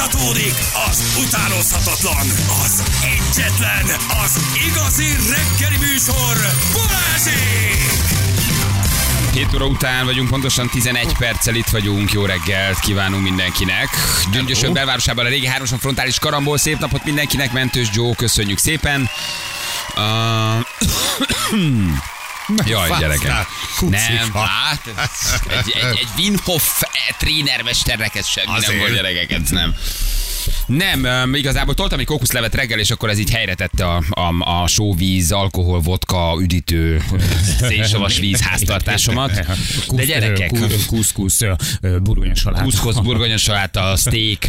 Folytatódik 0.00 0.54
az 0.90 1.22
utánozhatatlan, 1.26 2.26
az 2.64 2.82
egyetlen, 3.02 3.84
az 4.24 4.40
igazi 4.68 5.04
reggeli 5.04 5.76
műsor, 5.76 6.36
Balázsék! 6.72 7.90
7 9.32 9.54
óra 9.54 9.66
után 9.66 10.04
vagyunk, 10.04 10.28
pontosan 10.28 10.68
11 10.68 11.12
perccel 11.18 11.54
itt 11.54 11.68
vagyunk. 11.68 12.12
Jó 12.12 12.24
reggelt 12.24 12.78
kívánunk 12.78 13.22
mindenkinek. 13.22 13.88
Gyöngyösön 14.32 14.72
belvárosában 14.72 15.24
a 15.24 15.28
régi 15.28 15.46
hároson 15.46 15.78
frontális 15.78 16.18
karambol. 16.18 16.58
Szép 16.58 16.78
napot 16.78 17.04
mindenkinek, 17.04 17.52
Mentős 17.52 17.88
Joe, 17.92 18.14
köszönjük 18.14 18.58
szépen. 18.58 19.10
Uh, 19.96 20.64
Jaj, 22.66 22.90
gyerekem. 22.98 23.46
Nem, 23.80 24.32
hát 24.32 24.86
egy, 25.48 25.70
egy, 25.70 25.98
egy 25.98 26.08
Winhoff 26.16 26.82
trénermesternek 27.18 28.14
ez 28.14 28.26
semmi 28.26 28.46
nem 28.46 28.56
Azért. 28.56 28.78
volt 28.78 28.92
gyerekek, 28.92 29.30
ez 29.30 29.50
nem. 29.50 29.74
Nem, 30.66 31.04
um, 31.04 31.34
igazából 31.34 31.74
toltam 31.74 31.98
egy 31.98 32.06
kókuszlevet 32.06 32.54
reggel, 32.54 32.78
és 32.78 32.90
akkor 32.90 33.08
ez 33.08 33.18
így 33.18 33.30
helyre 33.30 33.54
tette 33.54 33.86
a, 33.86 34.02
a, 34.10 34.62
a 34.62 34.66
sóvíz, 34.66 35.32
alkohol, 35.32 35.80
vodka, 35.80 36.36
üdítő, 36.40 37.02
szénsavas 37.58 38.18
víz 38.18 38.40
háztartásomat. 38.40 39.46
De 39.96 40.04
gyerekek, 40.04 40.50
Kuszkusz, 40.86 41.40
burgonya 42.02 42.34
saláta. 42.34 42.64
kuszkosz, 42.64 42.96
burgonya 42.96 43.36
saláta, 43.36 43.96
steak, 44.06 44.44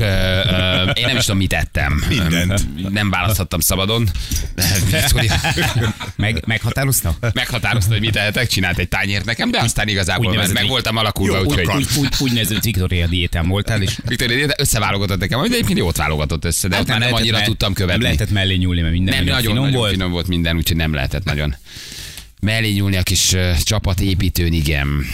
én 0.98 1.06
nem 1.06 1.16
is 1.18 1.24
tudom, 1.24 1.38
mit 1.38 1.54
ettem. 1.54 2.04
Mindent. 2.10 2.90
Nem 2.90 3.10
választhattam 3.10 3.60
szabadon. 3.60 4.10
Meg, 6.16 6.44
meghatározta? 6.46 7.16
Meghatározta, 7.34 7.92
hogy 7.92 8.00
mit 8.00 8.16
ehetek, 8.16 8.48
csinált 8.48 8.78
egy 8.78 8.88
tányért 8.88 9.26
nekem, 9.26 9.52
de 9.52 9.60
aztán 9.60 9.88
igazából 9.88 10.34
meg, 10.34 10.54
meg 10.54 10.68
voltam 10.68 10.98
alakulva, 10.98 11.38
Jó, 11.38 11.44
úgyhogy... 11.44 11.68
Úgy, 11.76 11.88
úgy, 11.98 12.10
úgy 12.20 12.34
nevezett 12.34 12.64
Victoria 12.64 13.08
diétán 13.08 13.48
voltál, 13.48 13.82
és 13.82 13.98
Victoria 14.06 14.48
de 14.48 14.56
összeválogatott 14.58 15.20
nekem, 15.20 15.42
de 15.42 15.46
egyébként 15.46 15.80
jót 15.92 16.08
válogatott 16.08 16.46
össze, 16.46 16.68
de 16.68 16.80
ott 16.80 16.88
már 16.88 17.00
nem 17.00 17.14
annyira 17.14 17.38
me- 17.38 17.46
tudtam 17.46 17.74
követni. 17.74 18.04
Nem 18.04 18.12
lehetett 18.12 18.34
mellé 18.34 18.56
nyúlni, 18.56 18.82
mert 18.82 18.94
minden 18.94 19.16
Nem, 19.16 19.24
nagyon, 19.24 19.36
nagyon, 19.36 19.52
finom 19.52 19.64
nagyon 19.64 19.80
volt. 19.80 19.92
finom 19.92 20.12
volt 20.12 20.28
minden, 20.28 20.56
úgyhogy 20.56 20.78
nem 20.78 20.94
lehetett 20.94 21.24
nagyon 21.24 21.56
mellé 22.42 22.72
nyúlni 22.72 22.98
a 22.98 23.04
kis 23.04 23.34
uh, 23.34 23.58
csapatépítőn, 23.58 24.54
igen. 24.54 25.06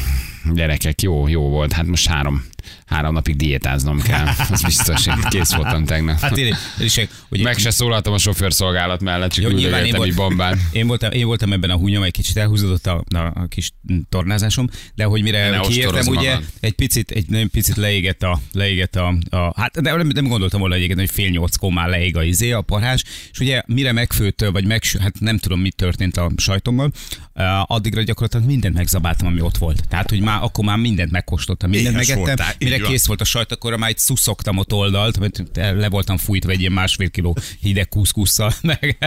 Gyerekek, 0.54 1.02
jó, 1.02 1.28
jó 1.28 1.50
volt. 1.50 1.74
Hát 1.74 1.86
most 1.86 2.08
három, 2.08 2.46
három 2.86 3.14
napig 3.14 3.36
diétáznom 3.36 4.02
kell. 4.02 4.28
Az 4.52 4.62
biztos, 4.62 5.08
én 5.08 5.22
kész 5.30 5.54
voltam 5.54 5.86
tegnap. 5.86 6.20
Hát 6.20 6.38
én, 6.38 6.56
is, 6.80 6.96
hogy 7.30 7.42
Meg 7.42 7.58
se 7.58 7.70
szólaltam 7.70 8.14
a 8.14 8.18
sofőrszolgálat 8.18 9.02
mellett, 9.02 9.32
csak 9.32 9.44
Jó, 9.52 9.58
én, 9.58 9.86
így 10.06 10.16
bombán. 10.16 10.60
én, 10.72 10.88
voltam, 10.88 11.12
én 11.12 11.26
voltam 11.26 11.54
ebben 11.54 11.70
a 11.70 11.76
húnyom, 11.76 12.04
egy 12.04 12.12
kicsit 12.12 12.38
elhúzódott 12.38 12.88
a, 12.88 13.04
a, 13.16 13.18
a 13.18 13.48
kis 13.50 13.72
tornázásom, 14.10 14.70
de 14.96 15.04
hogy 15.04 15.22
mire 15.24 15.50
Ne 15.50 15.60
kiértem, 15.60 16.08
ugye 16.08 16.30
magad. 16.30 16.46
egy 16.60 16.74
picit, 16.74 17.12
egy 17.12 17.26
nagyon 17.30 17.50
picit 17.50 17.76
leégett 17.76 18.24
a, 18.24 18.40
leégett 18.52 18.96
a, 18.96 19.18
a 19.30 19.54
hát 19.56 19.82
de 19.82 19.96
nem, 19.96 20.08
nem 20.08 20.28
gondoltam 20.28 20.60
volna 20.60 20.76
egyébként, 20.76 21.00
hogy 21.00 21.10
fél 21.10 21.30
nyolckor 21.30 21.72
már 21.72 21.90
leég 21.90 22.18
a 22.18 22.24
izé, 22.24 22.52
a 22.52 22.62
parhás, 22.62 23.04
és 23.32 23.40
ugye 23.40 23.62
mire 23.66 23.92
megfőtt, 23.92 24.46
vagy 24.52 24.66
meg, 24.66 24.84
hát 25.00 25.20
nem 25.20 25.38
tudom, 25.38 25.60
mi 25.60 25.70
történt 25.70 26.18
a 26.18 26.32
sajtommal, 26.38 26.92
uh, 27.34 27.72
addigra 27.72 28.02
gyakorlatilag 28.02 28.46
mindent 28.46 28.76
megzabáltam, 28.76 29.28
ami 29.28 29.42
ott 29.42 29.58
volt. 29.58 29.88
Tehát, 29.88 30.10
hogy 30.10 30.22
már 30.22 30.44
akkor 30.44 30.66
már 30.66 30.78
mindent 30.78 31.12
megkóstoltam, 31.12 31.70
mindent 31.70 31.96
Éhes 31.96 32.08
megettem, 32.08 32.26
voltál, 32.26 32.56
mire 32.60 32.78
kész 32.78 33.06
volt 33.06 33.22
a 33.22 33.26
sajt, 33.26 33.52
akkor 33.52 33.76
már 33.78 33.90
egy 33.90 33.98
szuszogtam 33.98 34.58
ott 34.58 34.74
oldalt, 34.74 35.20
mert 35.20 35.42
le 35.54 35.90
voltam 35.90 36.18
fújtva 36.18 36.52
egy 36.52 36.60
ilyen 36.60 36.72
másfél 36.72 37.10
kiló 37.10 37.38
hideg 37.60 37.88
kuszkusszal, 37.88 38.54
meg, 38.80 38.98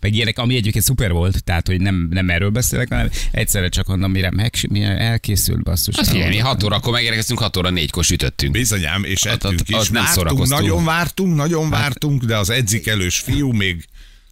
meg 0.00 0.14
ilyenek, 0.14 0.38
ami 0.38 0.56
egyébként 0.56 0.84
szuper 0.84 1.12
volt, 1.12 1.44
tehát 1.44 1.66
hogy 1.66 1.80
nem, 1.80 2.08
nem 2.10 2.30
erről 2.30 2.50
beszélek, 2.50 2.88
hanem 2.88 3.10
egyszerre 3.30 3.68
csak 3.68 3.88
onnan, 3.88 4.10
mire, 4.10 4.30
meg, 4.30 4.54
mire 4.68 4.98
elkészült 4.98 5.62
basszus. 5.62 5.96
Azt 5.96 6.10
figyelj, 6.10 6.28
mi 6.28 6.38
6 6.38 6.62
órakor 6.62 6.92
megérkeztünk, 6.92 7.38
6 7.38 7.56
óra 7.56 7.70
4-kor 7.74 8.04
sütöttünk. 8.04 8.52
Bizonyám, 8.52 9.04
és 9.04 9.24
Ott- 9.24 9.32
ettünk 9.32 9.68
is. 9.68 9.88
Vártunk, 9.88 10.46
nagyon 10.46 10.84
vártunk, 10.84 11.34
nagyon 11.36 11.70
vártunk, 11.70 12.24
de 12.24 12.36
az 12.36 12.50
edzikelős 12.50 13.18
fiú 13.18 13.52
még 13.52 13.88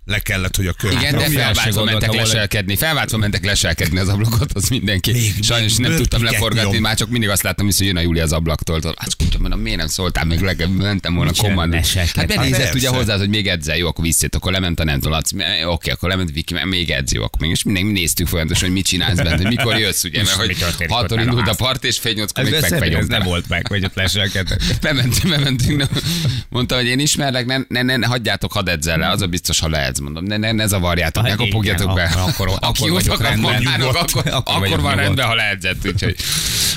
le 0.06 0.18
kellett, 0.18 0.56
hogy 0.56 0.66
a 0.66 0.72
kör. 0.72 0.92
Igen, 0.92 1.16
de 1.16 1.28
felváltva 1.28 1.84
mentek 1.84 2.14
leselkedni. 2.14 2.76
Felváltva 2.76 3.16
mentek 3.16 3.44
leselkedni 3.44 3.98
az 3.98 4.08
ablakot, 4.08 4.52
az 4.52 4.68
mindenki. 4.68 5.12
Még- 5.12 5.42
Sajnos 5.42 5.76
még 5.76 5.88
nem 5.88 5.96
tudtam 5.96 6.22
leforgatni, 6.24 6.72
nyom. 6.72 6.82
már 6.82 6.96
csak 6.96 7.08
mindig 7.08 7.28
azt 7.28 7.42
láttam, 7.42 7.66
hogy 7.66 7.86
jön 7.86 7.96
a 7.96 8.00
Júlia 8.00 8.22
az 8.22 8.32
ablaktól. 8.32 8.80
Hát 8.96 9.16
kutya, 9.16 9.38
mondom, 9.38 9.60
miért 9.60 9.78
nem 9.78 9.86
szóltál 9.86 10.24
még 10.24 10.40
legalább, 10.40 10.76
mentem 10.76 11.14
volna 11.14 11.32
kommandó. 11.36 11.78
Hát 12.14 12.26
benézett 12.26 12.74
ugye 12.74 12.88
hozzá, 12.88 13.16
hogy 13.16 13.28
még 13.28 13.46
edzel, 13.46 13.76
jó, 13.76 13.86
akkor 13.88 14.04
visszét, 14.04 14.34
akkor 14.34 14.52
lement 14.52 14.80
a 14.80 14.84
nem 14.84 15.00
Laci, 15.02 15.36
oké, 15.66 15.90
akkor 15.90 16.08
lement 16.08 16.30
Viki, 16.32 16.54
még 16.64 16.90
edz, 16.90 17.12
jó, 17.12 17.22
akkor 17.22 17.40
még, 17.40 17.50
és 17.50 17.62
mindenki 17.62 17.92
néztük 17.92 18.26
folyamatosan, 18.26 18.64
hogy 18.64 18.76
mit 18.76 18.86
csinálsz 18.86 19.16
bent, 19.16 19.42
hogy 19.42 19.56
mikor 19.56 19.78
jössz, 19.78 20.04
ugye, 20.04 20.22
mert 20.22 20.30
hogy 20.30 20.56
benne 20.78 20.94
a 20.94 21.20
indult 21.22 21.48
a 21.48 21.54
part, 21.54 21.84
és 21.84 21.98
fél 21.98 22.12
nyolckor 22.12 22.44
még 22.44 22.52
ez, 22.52 22.72
ez 22.72 23.06
nem 23.06 23.22
volt 23.22 23.48
meg, 23.48 23.66
hogy 23.66 23.84
ott 23.84 23.94
leselkedtek. 23.94 24.60
Bementünk, 24.80 25.28
bementünk, 25.28 25.84
mondta, 26.48 26.74
hogy 26.74 26.86
én 26.86 26.98
ismerlek, 26.98 27.46
ne, 27.46 27.82
ne, 27.82 27.96
ne, 27.96 28.06
hagyjátok, 28.06 28.52
hadd 28.52 28.68
edzel 28.68 28.98
le, 28.98 29.08
az 29.08 29.22
a 29.22 29.26
biztos, 29.26 29.58
ha 29.58 29.68
lehetsz, 29.98 30.14
mondom, 30.14 30.24
ne, 30.24 30.36
ne, 30.36 30.52
ne 30.52 30.66
zavarjátok, 30.66 31.22
ne 31.22 31.28
Hát 31.28 31.38
igen, 31.38 31.50
kopogjatok 31.50 31.94
be. 31.94 32.02
akkor- 32.02 32.48
akkor 32.48 32.58
Aki 32.60 32.88
vagyok 32.88 33.14
utak, 33.14 33.20
rendben, 33.28 33.66
akkor, 33.66 33.96
akkor, 33.96 34.22
Akkor 34.32 34.64
akkor, 34.66 34.80
van 34.80 34.96
rendben, 34.96 35.26
ha 35.26 35.34
leedzett, 35.34 35.86
úgyhogy. 35.86 36.16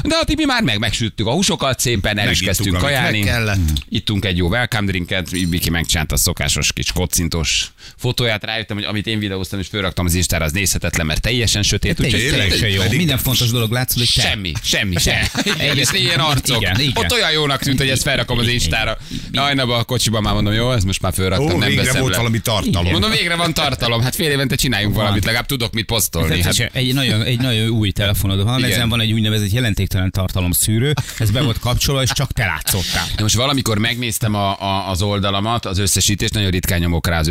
De 0.03 0.15
a 0.15 0.23
mi 0.37 0.45
már 0.45 0.63
meg, 0.63 0.79
megsüttük 0.79 1.27
a 1.27 1.31
húsokat 1.31 1.79
szépen, 1.79 2.17
el 2.17 2.31
is 2.31 2.39
kezdtünk 2.39 2.77
kajálni. 2.77 3.23
meg. 3.23 3.57
Ittunk 3.89 4.25
egy 4.25 4.37
jó 4.37 4.47
welcome 4.49 4.85
drinket, 4.85 5.29
Viki 5.29 5.69
megcsinálta 5.69 6.15
a 6.15 6.17
szokásos 6.17 6.73
kis 6.73 6.91
kocintos 6.91 7.71
fotóját, 7.97 8.43
rájöttem, 8.43 8.77
hogy 8.77 8.85
amit 8.85 9.07
én 9.07 9.19
videóztam 9.19 9.59
és 9.59 9.67
fölraktam 9.67 10.05
az 10.05 10.13
Instára, 10.13 10.45
az 10.45 10.51
nézhetetlen, 10.51 11.05
mert 11.05 11.21
teljesen 11.21 11.63
sötét. 11.63 11.99
úgyhogy 11.99 12.19
Tényleg 12.19 12.49
tényleg, 12.49 12.71
jó. 12.71 12.97
Minden 12.97 13.17
fontos 13.17 13.49
dolog 13.49 13.71
látszik, 13.71 13.97
hogy. 13.97 14.07
Semmi, 14.07 14.51
semmi, 14.63 14.95
semmi. 14.97 15.25
Igen, 15.43 15.77
és 15.77 15.89
ilyen 15.91 16.19
arcok. 16.19 16.61
Igen, 16.61 16.79
igen. 16.79 16.91
Ott 16.95 17.11
olyan 17.11 17.31
jónak 17.31 17.61
tűnt, 17.61 17.77
hogy 17.77 17.89
ezt 17.89 18.01
felrakom 18.01 18.37
az 18.37 18.47
Instára. 18.47 18.97
Hajnaba 19.33 19.77
a 19.77 19.83
kocsiban 19.83 20.21
már 20.21 20.33
mondom, 20.33 20.53
jó, 20.53 20.71
ezt 20.71 20.85
most 20.85 21.01
már 21.01 21.13
fölraktam, 21.13 21.55
Ó, 21.55 21.57
nem 21.57 21.67
végre 21.67 21.83
veszem 21.83 21.99
volt 21.99 22.11
le. 22.11 22.17
valami 22.17 22.39
tartalom. 22.39 22.91
Mondom, 22.91 23.11
végre 23.11 23.35
van 23.35 23.53
tartalom. 23.53 24.01
Hát 24.01 24.15
fél 24.15 24.31
évente 24.31 24.55
csináljunk 24.55 24.95
valamit, 24.95 25.25
legalább 25.25 25.45
tudok 25.45 25.73
mit 25.73 25.85
posztolni. 25.85 26.41
Hát, 26.41 26.69
egy, 26.73 26.93
nagyon, 26.93 27.21
egy 27.21 27.39
nagyon 27.39 27.69
új 27.69 27.91
telefonod 27.91 28.43
van, 28.43 28.57
Igen. 28.59 28.71
ezen 28.71 28.89
van 28.89 29.01
egy 29.01 29.11
úgynevezett 29.11 29.51
jelentéktelen 29.51 30.11
tartalom 30.11 30.51
szűrő, 30.51 30.93
ez 31.19 31.31
be 31.31 31.41
volt 31.41 31.59
kapcsolva, 31.59 32.01
és 32.01 32.11
csak 32.11 32.31
te 32.31 32.45
látszottál. 32.45 33.07
most 33.21 33.35
valamikor 33.35 33.77
megnéztem 33.77 34.33
a, 34.35 34.61
a, 34.61 34.89
az 34.89 35.01
oldalamat, 35.01 35.65
az 35.65 35.77
összesítést, 35.77 36.33
nagyon 36.33 36.49
ritkán 36.49 36.79
nyomok 36.79 37.07
rá 37.07 37.19
az 37.19 37.27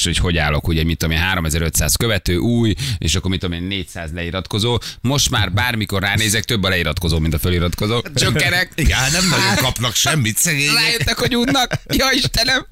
összesítésre, 0.00 0.22
hogy 0.22 0.30
hogy 0.30 0.38
állok, 0.38 0.68
ugye 0.68 0.84
mit 0.84 0.98
tudom 0.98 1.14
én, 1.14 1.20
3500 1.22 1.96
követő, 1.96 2.36
új, 2.36 2.74
és 2.98 3.14
akkor 3.14 3.30
mit 3.30 3.40
tudom 3.40 3.56
én, 3.60 3.62
400 3.62 4.10
leiratkozó. 4.12 4.78
Most 5.00 5.30
már 5.30 5.52
bármikor 5.52 6.02
ránézek, 6.02 6.44
több 6.44 6.62
a 6.62 6.68
leiratkozó, 6.68 7.18
mint 7.18 7.34
a 7.34 7.38
föliratkozó. 7.38 8.00
Csökkenek. 8.14 8.72
Igen, 8.74 8.98
hát 8.98 9.12
nem 9.12 9.28
nagyon 9.28 9.54
kapnak 9.56 9.94
semmit, 9.94 10.36
szegények. 10.36 10.74
Rájöttek, 10.74 11.18
hogy 11.18 11.36
unnak. 11.36 11.72
Ja 11.88 12.06
Istenem. 12.12 12.66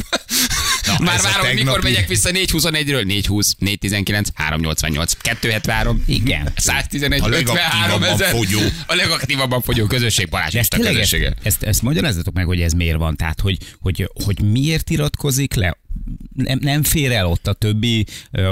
Na, 0.86 1.04
Már 1.04 1.18
a 1.18 1.22
várom, 1.22 1.46
hogy 1.46 1.54
mikor 1.54 1.72
tegnapi- 1.72 1.82
megyek 1.82 2.08
vissza 2.08 2.30
421-ről. 2.32 3.04
420, 3.04 3.54
419, 3.58 4.28
388, 4.34 5.12
273. 5.12 6.02
Igen. 6.06 6.52
111, 6.56 7.20
A 7.20 7.28
53 7.28 7.56
legaktívabban 7.56 8.08
ezer. 8.12 8.30
fogyó. 8.30 8.60
A 8.86 8.94
legaktívabban 8.94 9.62
fogyó 9.62 9.86
közösség 9.86 10.28
Balázs 10.28 10.54
ezt 10.54 10.62
Isten 10.62 10.80
tényleg 10.80 11.00
ezt, 11.00 11.10
közössége. 11.10 11.34
ezt, 11.42 11.62
ezt 11.62 11.82
magyarázzatok 11.82 12.34
meg, 12.34 12.44
hogy 12.46 12.60
ez 12.60 12.72
miért 12.72 12.96
van. 12.98 13.16
Tehát, 13.16 13.40
hogy, 13.40 13.56
hogy, 13.80 14.10
hogy 14.24 14.40
miért 14.42 14.90
iratkozik 14.90 15.54
le 15.54 15.76
nem, 16.34 16.58
nem 16.62 16.82
fér 16.82 17.12
el 17.12 17.26
ott 17.26 17.46
a 17.46 17.52
többi, 17.52 18.06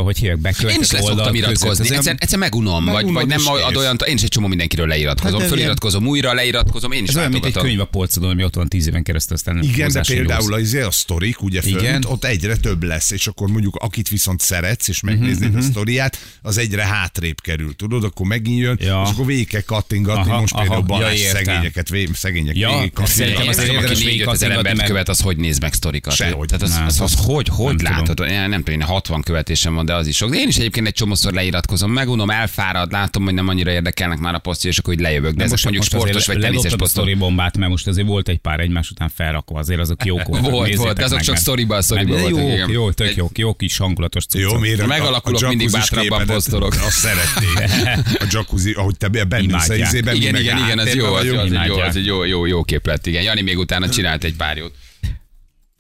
hogy 0.05 0.19
hívják, 0.19 0.39
beköltött 0.39 0.71
Én 0.77 0.81
is 0.81 0.91
le 0.91 0.99
oldal 1.01 1.17
szoktam 1.17 1.33
között. 1.35 1.49
iratkozni. 1.59 1.97
Egyszer, 1.97 2.15
egyszer 2.19 2.39
megunom, 2.39 2.85
vagy, 2.85 3.13
vagy 3.13 3.27
nem 3.27 3.41
ad 3.47 3.77
olyan, 3.77 3.97
én 4.07 4.15
is 4.15 4.23
egy 4.23 4.29
csomó 4.29 4.47
mindenkiről 4.47 4.87
leiratkozom. 4.87 5.41
Hát 5.41 5.49
Föliratkozom 5.49 6.07
újra, 6.07 6.33
leiratkozom, 6.35 6.93
én 6.93 7.03
is 7.03 7.09
Ez 7.09 7.17
olyan, 7.17 7.31
mint 7.31 7.45
egy 7.45 7.53
könyv 7.53 7.81
a 7.81 7.85
polcodon, 7.85 8.31
ami 8.31 8.45
ott 8.45 8.55
van 8.55 8.69
tíz 8.69 8.87
éven 8.87 9.03
keresztül, 9.03 9.37
aztán 9.37 9.55
nem 9.55 9.65
Igen, 9.65 9.93
de 9.93 10.01
például 10.01 10.55
az 10.55 10.75
a 10.75 10.91
sztorik, 10.91 11.43
ugye 11.43 11.61
fönt, 11.63 11.81
Igen. 11.81 12.05
ott 12.05 12.25
egyre 12.25 12.57
több 12.57 12.83
lesz, 12.83 13.11
és 13.11 13.27
akkor 13.27 13.49
mondjuk 13.49 13.75
akit 13.77 14.09
viszont 14.09 14.41
szeretsz, 14.41 14.89
és 14.89 15.01
megnéznéd 15.01 15.49
Mhm, 15.51 15.59
a 15.59 15.63
sztoriát, 15.63 16.19
az 16.43 16.59
egyre 16.59 16.85
hátrébb 16.87 17.41
kerül, 17.41 17.77
tudod, 17.77 18.05
akkor 18.05 18.27
megint 18.27 18.59
jön, 18.61 18.79
Ja. 18.81 19.03
és 19.07 19.11
akkor 19.13 19.27
végig 19.27 19.49
kell 19.49 19.61
kattingatni, 19.61 20.31
Aha, 20.31 20.41
most 20.41 20.53
aha, 20.53 20.63
például 20.63 20.85
ja, 20.89 20.95
Balázs 20.95 21.21
értem. 21.21 21.45
szegényeket, 21.45 21.89
vé- 21.89 22.15
szegények 22.15 22.57
Ja, 22.57 22.69
végig 22.79 22.93
szerintem 23.05 23.45
nem 23.45 23.55
tudom, 23.55 23.69
érdemes 23.75 23.91
aki 23.97 24.05
végig 24.05 24.19
4 24.21 24.21
ezer 24.21 24.49
kattingatni, 24.49 24.69
embert 24.69 24.89
követ, 24.89 25.09
az 25.09 25.21
hogy 25.21 25.37
néz 25.37 25.59
meg 25.59 25.73
sztorikat? 25.73 26.15
Sehogy. 26.15 26.47
Tehát 26.47 26.63
az, 26.63 26.81
az, 26.87 27.01
az, 27.01 27.15
hogy, 27.27 27.49
hogy 27.49 27.67
Nem 27.67 27.77
tudom. 27.77 27.93
látod? 27.93 28.29
Én 28.43 28.49
nem 28.49 28.63
tudom, 28.63 28.81
én 28.81 28.87
60 28.87 29.23
követésem 29.23 29.75
van, 29.75 29.85
de 29.85 29.95
az 29.95 30.07
is 30.07 30.17
sok. 30.17 30.31
De 30.31 30.37
én 30.37 30.49
is 30.49 30.57
egyébként 30.57 30.87
egy 30.87 30.93
csomószor 30.93 31.33
leiratkozom, 31.33 31.93
megunom, 31.93 32.31
elfárad, 32.31 32.93
látom, 32.93 33.25
hogy 33.25 33.35
nem 33.35 33.49
annyira 33.49 33.71
érdekelnek 33.71 34.19
már 34.19 34.35
a 34.35 34.39
posztja, 34.39 34.71
és 34.71 34.79
akkor 34.79 34.95
így 34.95 35.01
lejövök. 35.01 35.35
De, 35.35 35.45
ezek 35.45 35.63
mondjuk 35.63 35.85
sportos 35.85 36.27
vagy 36.27 36.39
teniszes 36.39 36.73
a 36.73 36.77
posztok. 36.77 37.03
sztori 37.03 37.15
bombát, 37.15 37.57
mert 37.57 37.71
most 37.71 37.87
azért 37.87 38.07
volt 38.07 38.29
egy 38.29 38.39
pár 38.39 38.61
egymás 38.61 38.91
után 38.91 39.09
felrakva, 39.15 39.59
azért 39.59 39.81
azok 39.81 40.05
jók 40.05 40.23
voltak. 40.27 40.51
Volt, 40.57 40.75
volt, 40.75 40.97
de 40.97 41.05
azok 41.05 41.21
csak 41.21 41.37
sztoriban 41.37 41.83
mert 41.91 42.09
voltak, 42.09 42.31
Jó, 42.31 42.49
igen. 42.49 42.71
jó, 42.71 42.91
tök 42.91 43.17
jó, 43.17 43.29
jó 43.35 43.55
kis 43.55 43.77
hangulatos 43.77 44.27
cuccok. 44.27 44.51
Jó, 44.51 44.59
miért? 44.59 44.87
Megalakulok, 44.87 45.43
a 45.43 45.49
mindig 45.49 45.71
jacuzzis 45.71 45.91
bátrabban 45.91 46.27
posztolok. 46.27 46.73
Azt 46.73 46.91
szeretnék. 46.91 47.55
A 48.23 48.27
jacuzzi, 48.31 48.73
ahogy 48.73 48.97
te 48.97 49.09
bennülsz 49.09 49.69
a 49.69 49.75
Imádják. 49.75 49.93
izében, 49.93 50.17
mi 50.17 50.21
Igen, 50.21 50.37
igen, 50.37 50.59
igen, 50.59 50.79
az 50.79 50.95
jó, 50.95 51.15
az, 51.15 51.25
egy 51.25 51.33
jó, 51.33 51.45
Imádják. 51.45 51.89
az 51.89 51.97
egy 51.97 52.07
jó, 52.07 52.25
jó, 52.25 52.47
jó 52.47 52.63
kép 52.63 52.87
lett, 52.87 53.07
igen. 53.07 53.23
Jani 53.23 53.41
még 53.43 53.59
utána 53.59 53.89
csinált 53.89 54.25
egy 54.25 54.35
pár 54.35 54.57
jót. 54.57 54.73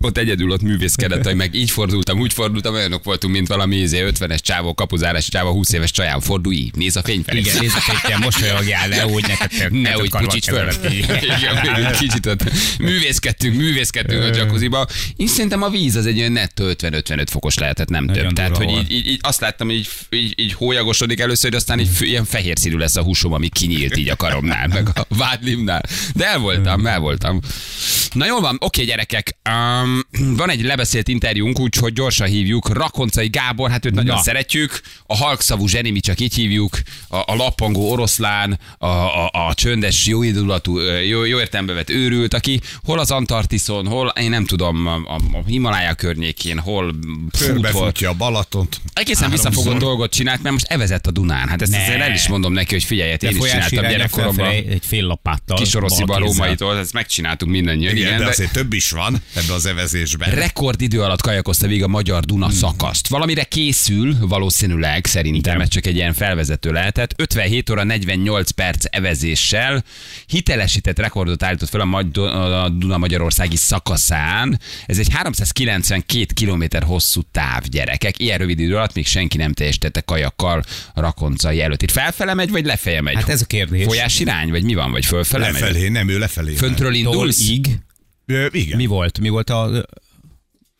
Ott 0.00 0.18
egyedül 0.18 0.50
ott 0.50 0.62
művészkedett, 0.62 1.24
hogy 1.24 1.34
meg 1.34 1.54
így 1.54 1.70
fordultam, 1.70 2.20
úgy 2.20 2.32
fordultam, 2.32 2.74
olyanok 2.74 3.04
voltunk, 3.04 3.34
mint 3.34 3.48
valami 3.48 3.76
izé, 3.76 4.04
50-es 4.08 4.38
csávó, 4.40 4.74
kapuzárási 4.74 5.30
csávó, 5.30 5.50
20 5.50 5.72
éves 5.72 5.90
csaján, 5.90 6.20
fordulj, 6.20 6.70
néz 6.74 6.96
a 6.96 7.02
fény 7.02 7.22
felé. 7.26 7.38
Igen, 7.38 7.56
nézd 7.60 7.76
a 7.76 7.80
fénykel, 7.80 8.18
mosolyogjál 8.18 8.88
le, 8.88 9.06
úgy 9.06 9.26
neked 9.26 9.72
Ne, 9.72 9.98
úgy 9.98 10.10
kicsit 10.10 10.44
föl. 10.44 10.68
Igen, 10.90 11.92
kicsit 12.00 12.26
ott 12.26 12.44
művészkedtünk, 12.78 13.56
művészkedtünk 13.56 14.22
a 14.22 14.36
jacuzziba. 14.36 14.86
Én 15.16 15.26
szerintem 15.26 15.62
a 15.62 15.68
víz 15.68 15.96
az 15.96 16.06
egy 16.06 16.18
olyan 16.18 16.32
nettó 16.32 16.64
50-55 16.68 17.26
fokos 17.30 17.58
lehetett, 17.58 17.88
nem 17.88 18.04
Nagyon 18.04 18.24
több. 18.24 18.32
Tehát, 18.32 18.56
hogy 18.56 18.70
így, 18.70 18.90
így, 18.90 19.06
így, 19.06 19.18
azt 19.22 19.40
láttam, 19.40 19.66
hogy 19.66 19.76
így, 19.76 19.88
így, 20.10 20.32
így 20.36 20.52
hólyagosodik 20.52 21.20
először, 21.20 21.50
hogy 21.50 21.58
aztán 21.58 21.80
így 21.80 21.88
ilyen 22.00 22.24
fehér 22.24 22.58
színű 22.58 22.76
lesz 22.76 22.96
a 22.96 23.02
húsom, 23.02 23.32
ami 23.32 23.48
kinyílt 23.48 23.96
így 23.96 24.08
a 24.08 24.16
karomnál, 24.16 24.68
meg 24.68 24.88
a 24.94 25.06
vádlimnál. 25.08 25.82
De 26.14 26.26
el 26.26 26.38
voltam, 26.38 26.86
el 26.86 26.98
voltam. 26.98 27.40
Na 28.12 28.26
jól 28.26 28.40
van, 28.40 28.56
oké 28.60 28.84
gyerekek, 28.84 29.36
um, 29.50 29.85
van 30.40 30.50
egy 30.50 30.62
lebeszélt 30.62 31.08
interjúnk, 31.08 31.60
úgyhogy 31.60 31.92
gyorsan 31.92 32.26
hívjuk. 32.26 32.68
Rakoncai 32.68 33.28
Gábor, 33.28 33.70
hát 33.70 33.84
őt 33.84 33.94
nagyon 33.94 34.14
Na. 34.14 34.22
szeretjük. 34.22 34.80
A 35.06 35.16
halkszavú 35.16 35.66
zseni, 35.66 35.90
mi 35.90 36.00
csak 36.00 36.20
így 36.20 36.34
hívjuk. 36.34 36.78
A, 37.08 37.16
a 37.16 37.34
lappangó 37.34 37.90
oroszlán, 37.90 38.58
a, 38.78 38.86
a, 38.86 39.30
a 39.48 39.54
csöndes, 39.54 40.06
jóindulatú, 40.06 40.78
jó, 40.78 41.24
jó 41.24 41.38
értelembe 41.38 41.72
vett 41.72 41.90
őrült, 41.90 42.34
aki 42.34 42.60
hol 42.84 42.98
az 42.98 43.10
Antarktiszon, 43.10 43.86
hol, 43.86 44.12
én 44.20 44.30
nem 44.30 44.44
tudom, 44.46 44.86
a, 44.86 44.94
a, 44.94 45.20
Himalája 45.46 45.94
környékén, 45.94 46.58
hol 46.58 46.94
fut, 47.32 47.42
hol 47.42 47.52
Körbefutja 47.52 48.10
a 48.10 48.14
Balatont. 48.14 48.80
egészen 48.92 49.30
visszafogott 49.30 49.78
dolgot 49.78 50.12
csinált, 50.12 50.42
mert 50.42 50.52
most 50.54 50.66
evezett 50.66 51.06
a 51.06 51.10
Dunán. 51.10 51.48
Hát 51.48 51.62
ezt 51.62 51.70
Ne. 51.70 51.82
azért 51.82 52.00
el 52.00 52.12
is 52.14 52.28
mondom 52.28 52.52
neki, 52.52 52.74
hogy 52.74 52.84
figyelj, 52.84 53.10
hát 53.10 53.22
én 53.22 53.36
is 53.36 53.50
csináltam 53.50 53.88
gyerekkoromban. 53.88 54.46
egy 54.50 54.82
fél 54.86 55.04
lapáttal. 55.06 55.56
Kisorosziba 55.56 56.14
a 56.14 56.18
bal 56.18 56.26
kézzel. 56.26 56.36
rómaitól, 56.42 56.78
ezt 56.78 56.92
megcsináltuk 56.92 57.48
mindannyian. 57.48 57.92
Igen, 57.96 58.06
Igen, 58.06 58.18
de 58.18 58.24
de 58.24 58.30
azért 58.30 58.52
több 58.52 58.72
is 58.72 58.90
van 58.90 59.22
ebbe 59.34 59.52
az 59.52 59.66
evezésben. 59.78 60.30
rekordidő 60.30 61.02
alatt 61.02 61.20
kajakozta 61.22 61.66
végig 61.66 61.82
a 61.82 61.88
magyar 61.88 62.24
Duna 62.24 62.50
szakaszt. 62.50 63.08
Valamire 63.08 63.44
készül, 63.44 64.16
valószínűleg 64.20 65.06
szerintem, 65.06 65.60
ez 65.60 65.68
csak 65.68 65.86
egy 65.86 65.94
ilyen 65.94 66.12
felvezető 66.12 66.72
lehetett. 66.72 67.12
57 67.16 67.70
óra 67.70 67.84
48 67.84 68.50
perc 68.50 68.84
evezéssel 68.90 69.84
hitelesített 70.26 70.98
rekordot 70.98 71.42
állított 71.42 71.68
fel 71.68 71.80
a, 71.80 71.84
Magy- 71.84 72.18
a 72.18 72.68
Duna 72.68 72.98
Magyarországi 72.98 73.56
szakaszán. 73.56 74.60
Ez 74.86 74.98
egy 74.98 75.08
392 75.12 76.26
km 76.34 76.84
hosszú 76.86 77.20
táv, 77.32 77.62
gyerekek. 77.62 78.18
Ilyen 78.18 78.38
rövid 78.38 78.58
idő 78.60 78.76
alatt 78.76 78.94
még 78.94 79.06
senki 79.06 79.36
nem 79.36 79.52
teljesítette 79.52 80.00
kajakkal 80.00 80.64
rakoncai 80.94 81.60
előtt. 81.60 81.82
Itt 81.82 81.90
felfele 81.90 82.34
megy, 82.34 82.50
vagy 82.50 82.64
lefele 82.64 83.00
megy? 83.00 83.14
Hát 83.14 83.28
ez 83.28 83.40
a 83.40 83.44
kérdés. 83.44 83.84
Folyás 83.84 84.20
irány, 84.20 84.50
vagy 84.50 84.62
mi 84.64 84.74
van, 84.74 84.90
vagy 84.90 85.04
fölfele 85.06 85.52
megy? 85.52 85.60
Lefelé, 85.60 85.88
nem 85.88 86.08
ő 86.08 86.18
lefelé. 86.18 86.54
Föntről 86.54 86.94
indulsz? 86.94 87.48
Ig. 87.48 87.78
Igen. 88.50 88.76
Mi 88.76 88.86
volt? 88.86 89.18
Mi 89.18 89.28
volt 89.28 89.50
a... 89.50 89.84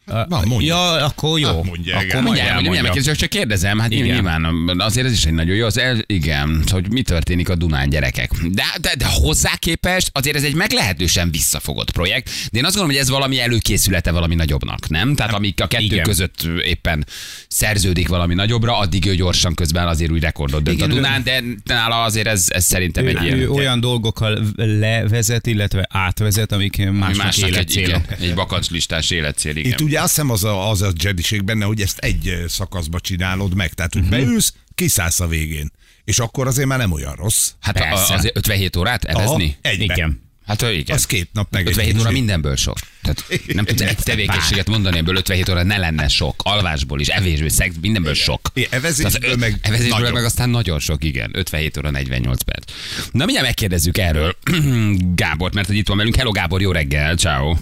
Na, 0.06 0.40
mondja. 0.44 0.74
Ja, 0.74 1.04
akkor 1.04 1.38
jó. 1.38 1.46
Hát 1.46 1.64
mondja, 1.64 1.94
akkor 1.94 2.06
igen. 2.06 2.22
Mindjárt, 2.22 2.48
elmondja. 2.48 2.70
mindjárt 2.70 2.82
megkérdezem, 2.82 3.14
csak 3.14 3.28
kérdezem, 3.28 3.78
hát 3.78 3.90
Igen. 3.92 4.04
nyilván 4.06 4.74
azért 4.78 5.06
ez 5.06 5.12
is 5.12 5.24
egy 5.24 5.32
nagyon 5.32 5.56
jó, 5.56 5.66
az 5.66 5.78
el, 5.78 5.98
igen, 6.06 6.62
hogy 6.70 6.90
mi 6.90 7.02
történik 7.02 7.48
a 7.48 7.54
Dunán 7.54 7.88
gyerekek. 7.88 8.30
De, 8.50 8.64
de, 8.80 8.94
de 8.98 9.06
hozzá 9.06 9.56
képest 9.56 10.10
azért 10.12 10.36
ez 10.36 10.42
egy 10.42 10.54
meglehetősen 10.54 11.30
visszafogott 11.30 11.90
projekt, 11.90 12.30
de 12.52 12.58
én 12.58 12.64
azt 12.64 12.74
gondolom, 12.74 12.88
hogy 12.96 12.96
ez 13.06 13.08
valami 13.10 13.40
előkészülete 13.40 14.10
valami 14.10 14.34
nagyobbnak, 14.34 14.88
nem? 14.88 15.14
Tehát 15.14 15.32
amíg 15.32 15.60
a 15.60 15.66
kettő 15.66 15.84
Igen. 15.84 16.02
között 16.04 16.48
éppen 16.64 17.06
szerződik 17.48 18.08
valami 18.08 18.34
nagyobbra, 18.34 18.78
addig 18.78 19.06
ő 19.06 19.14
gyorsan 19.14 19.54
közben 19.54 19.86
azért 19.86 20.10
úgy 20.10 20.22
rekordot 20.22 20.62
dönt 20.62 20.76
Igen, 20.76 20.90
a 20.90 20.92
ő- 20.92 20.96
Dunán, 20.96 21.22
de 21.22 21.42
nála 21.64 22.02
azért 22.02 22.26
ez, 22.26 22.44
ez 22.48 22.64
szerintem 22.64 23.06
egy 23.06 23.16
ő, 23.16 23.24
ilyen... 23.24 23.38
ő 23.38 23.50
olyan 23.50 23.80
dolgokkal 23.80 24.42
levezet, 24.56 25.46
illetve 25.46 25.86
átvezet, 25.90 26.52
amik 26.52 26.74
ami 26.78 26.98
másnak, 26.98 27.24
másnak 27.24 27.48
egy, 27.48 27.54
életcélok. 27.54 28.02
igen, 28.04 28.18
egy 28.28 28.34
bakancslistás 28.34 29.10
életcél, 29.10 29.56
igen. 29.56 29.70
Itt 29.70 29.80
ugye 29.80 29.95
azt 30.00 30.14
hiszem 30.14 30.30
az 30.30 30.44
a, 30.44 30.70
az 30.70 30.82
a 30.82 30.92
jediség 31.02 31.44
benne, 31.44 31.64
hogy 31.64 31.80
ezt 31.80 31.98
egy 31.98 32.44
szakaszba 32.48 33.00
csinálod 33.00 33.54
meg. 33.54 33.72
Tehát, 33.74 33.92
hogy 33.92 34.04
beülsz, 34.08 34.54
kiszállsz 34.74 35.20
a 35.20 35.26
végén. 35.26 35.72
És 36.04 36.18
akkor 36.18 36.46
azért 36.46 36.68
már 36.68 36.78
nem 36.78 36.92
olyan 36.92 37.14
rossz. 37.14 37.50
Hát 37.60 37.78
Persze. 37.78 38.14
azért 38.14 38.36
57 38.36 38.76
órát 38.76 39.04
evezni? 39.04 39.44
Aha, 39.62 39.74
egybe. 39.74 39.94
Igen. 39.94 40.24
Hát 40.46 40.62
igen. 40.62 40.96
Az 40.96 41.06
két 41.06 41.28
nap 41.32 41.48
meg 41.50 41.66
egy 41.66 41.68
57 41.68 42.00
óra 42.00 42.10
mindenből 42.10 42.56
sok. 42.56 42.78
Tehát 43.02 43.24
nem 43.46 43.64
tudsz 43.64 43.80
egy 43.80 43.96
tevékenységet 43.96 44.68
mondani, 44.68 44.98
ebből 44.98 45.16
57 45.16 45.48
óra 45.48 45.62
ne 45.62 45.76
lenne 45.76 46.08
sok. 46.08 46.34
Alvásból 46.44 47.00
is, 47.00 47.08
evésből, 47.08 47.48
szex, 47.48 47.74
mindenből 47.80 48.14
sok. 48.14 48.50
Igen, 48.54 48.68
evezésből 48.72 49.20
Tehát, 49.20 49.36
ö, 49.36 49.38
meg 49.38 49.58
evezésből 49.62 49.98
nagyon. 49.98 50.12
meg 50.12 50.24
aztán 50.24 50.50
nagyon 50.50 50.78
sok, 50.78 51.04
igen. 51.04 51.30
57 51.32 51.76
óra 51.76 51.90
48 51.90 52.42
perc. 52.42 52.72
Na 53.10 53.24
mindjárt 53.24 53.46
megkérdezzük 53.46 53.98
erről 53.98 54.36
Gábort, 55.14 55.54
mert 55.54 55.66
hogy 55.66 55.76
itt 55.76 55.88
van 55.88 55.96
velünk. 55.96 56.16
Hello 56.16 56.30
Gábor, 56.30 56.60
jó 56.60 56.72
reggel, 56.72 57.16
ciao. 57.16 57.56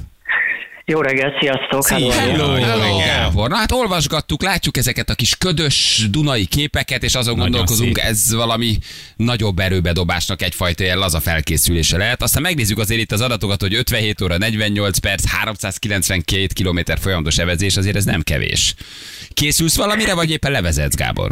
Jó 0.86 1.00
reggel, 1.00 1.32
sziasztok! 1.40 1.86
Hello, 1.88 2.10
Hello, 2.10 2.52
hello. 2.52 2.64
hello, 2.64 2.96
Gábor. 2.98 3.48
Na 3.48 3.56
hát 3.56 3.72
olvasgattuk, 3.72 4.42
látjuk 4.42 4.76
ezeket 4.76 5.10
a 5.10 5.14
kis 5.14 5.36
ködös 5.36 6.06
dunai 6.10 6.44
képeket, 6.44 7.02
és 7.02 7.14
azon 7.14 7.34
Nagyon 7.36 7.50
gondolkozunk, 7.50 7.98
szép. 7.98 8.06
ez 8.06 8.34
valami 8.34 8.78
nagyobb 9.16 9.58
erőbedobásnak 9.58 10.42
egyfajta 10.42 10.82
ilyen 10.84 10.98
laza 10.98 11.20
felkészülése 11.20 11.96
lehet. 11.96 12.22
Aztán 12.22 12.42
megnézzük 12.42 12.78
azért 12.78 13.00
itt 13.00 13.12
az 13.12 13.20
adatokat, 13.20 13.60
hogy 13.60 13.74
57 13.74 14.20
óra 14.20 14.36
48 14.38 14.98
perc, 14.98 15.26
392 15.28 16.46
km 16.62 16.78
folyamatos 17.00 17.38
evezés, 17.38 17.76
azért 17.76 17.96
ez 17.96 18.04
nem 18.04 18.22
kevés. 18.22 18.74
Készülsz 19.34 19.76
valamire, 19.76 20.14
vagy 20.14 20.30
éppen 20.30 20.52
levezetsz, 20.52 20.96
Gábor? 20.96 21.30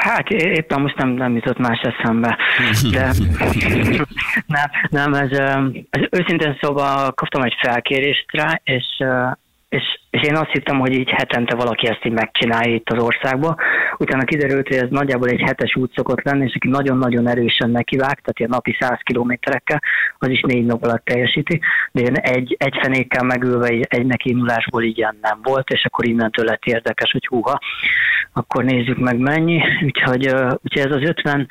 Hát 0.00 0.30
éppen 0.30 0.80
most 0.80 0.96
nem, 0.96 1.08
nem 1.08 1.34
jutott 1.34 1.58
más 1.58 1.80
eszembe, 1.80 2.36
de 2.90 3.12
nem, 4.56 4.70
nem 4.90 5.14
ez, 5.14 5.30
ez 5.90 6.02
őszintén 6.10 6.56
szóval 6.60 7.12
kaptam 7.12 7.42
egy 7.42 7.54
felkérést 7.60 8.26
rá, 8.32 8.60
és, 8.64 8.86
és, 9.68 10.00
és 10.10 10.22
én 10.22 10.36
azt 10.36 10.50
hittem, 10.50 10.78
hogy 10.78 10.92
így 10.92 11.10
hetente 11.10 11.54
valaki 11.54 11.86
ezt 11.86 12.04
így 12.04 12.12
megcsinálja 12.12 12.74
itt 12.74 12.90
az 12.90 13.02
országban. 13.02 13.56
Utána 13.98 14.24
kiderült, 14.24 14.68
hogy 14.68 14.76
ez 14.76 14.88
nagyjából 14.90 15.28
egy 15.28 15.40
hetes 15.40 15.76
út 15.76 15.92
szokott 15.94 16.22
lenni, 16.22 16.44
és 16.44 16.54
aki 16.54 16.68
nagyon-nagyon 16.68 17.28
erősen 17.28 17.70
nekivág, 17.70 18.20
tehát 18.20 18.38
ilyen 18.38 18.50
napi 18.50 18.76
100 18.80 18.98
kilométerekkel, 19.02 19.82
az 20.18 20.28
is 20.28 20.40
négy 20.40 20.64
nap 20.64 20.84
alatt 20.84 21.04
teljesíti, 21.04 21.60
de 21.92 22.00
én 22.00 22.14
egy, 22.14 22.56
egy 22.58 22.78
fenékkel 22.82 23.24
megülve 23.24 23.66
egy, 23.66 23.86
egy 23.88 24.06
nekiindulásból 24.06 24.82
ilyen 24.82 25.16
nem 25.20 25.38
volt, 25.42 25.70
és 25.70 25.84
akkor 25.84 26.06
innentől 26.06 26.44
lett 26.44 26.64
érdekes, 26.64 27.10
hogy 27.10 27.26
húha, 27.26 27.58
akkor 28.32 28.64
nézzük 28.64 28.98
meg 28.98 29.18
mennyi. 29.18 29.62
Úgyhogy, 29.84 30.26
úgyhogy 30.62 30.86
ez 30.86 30.96
az 30.96 31.02
50, 31.02 31.48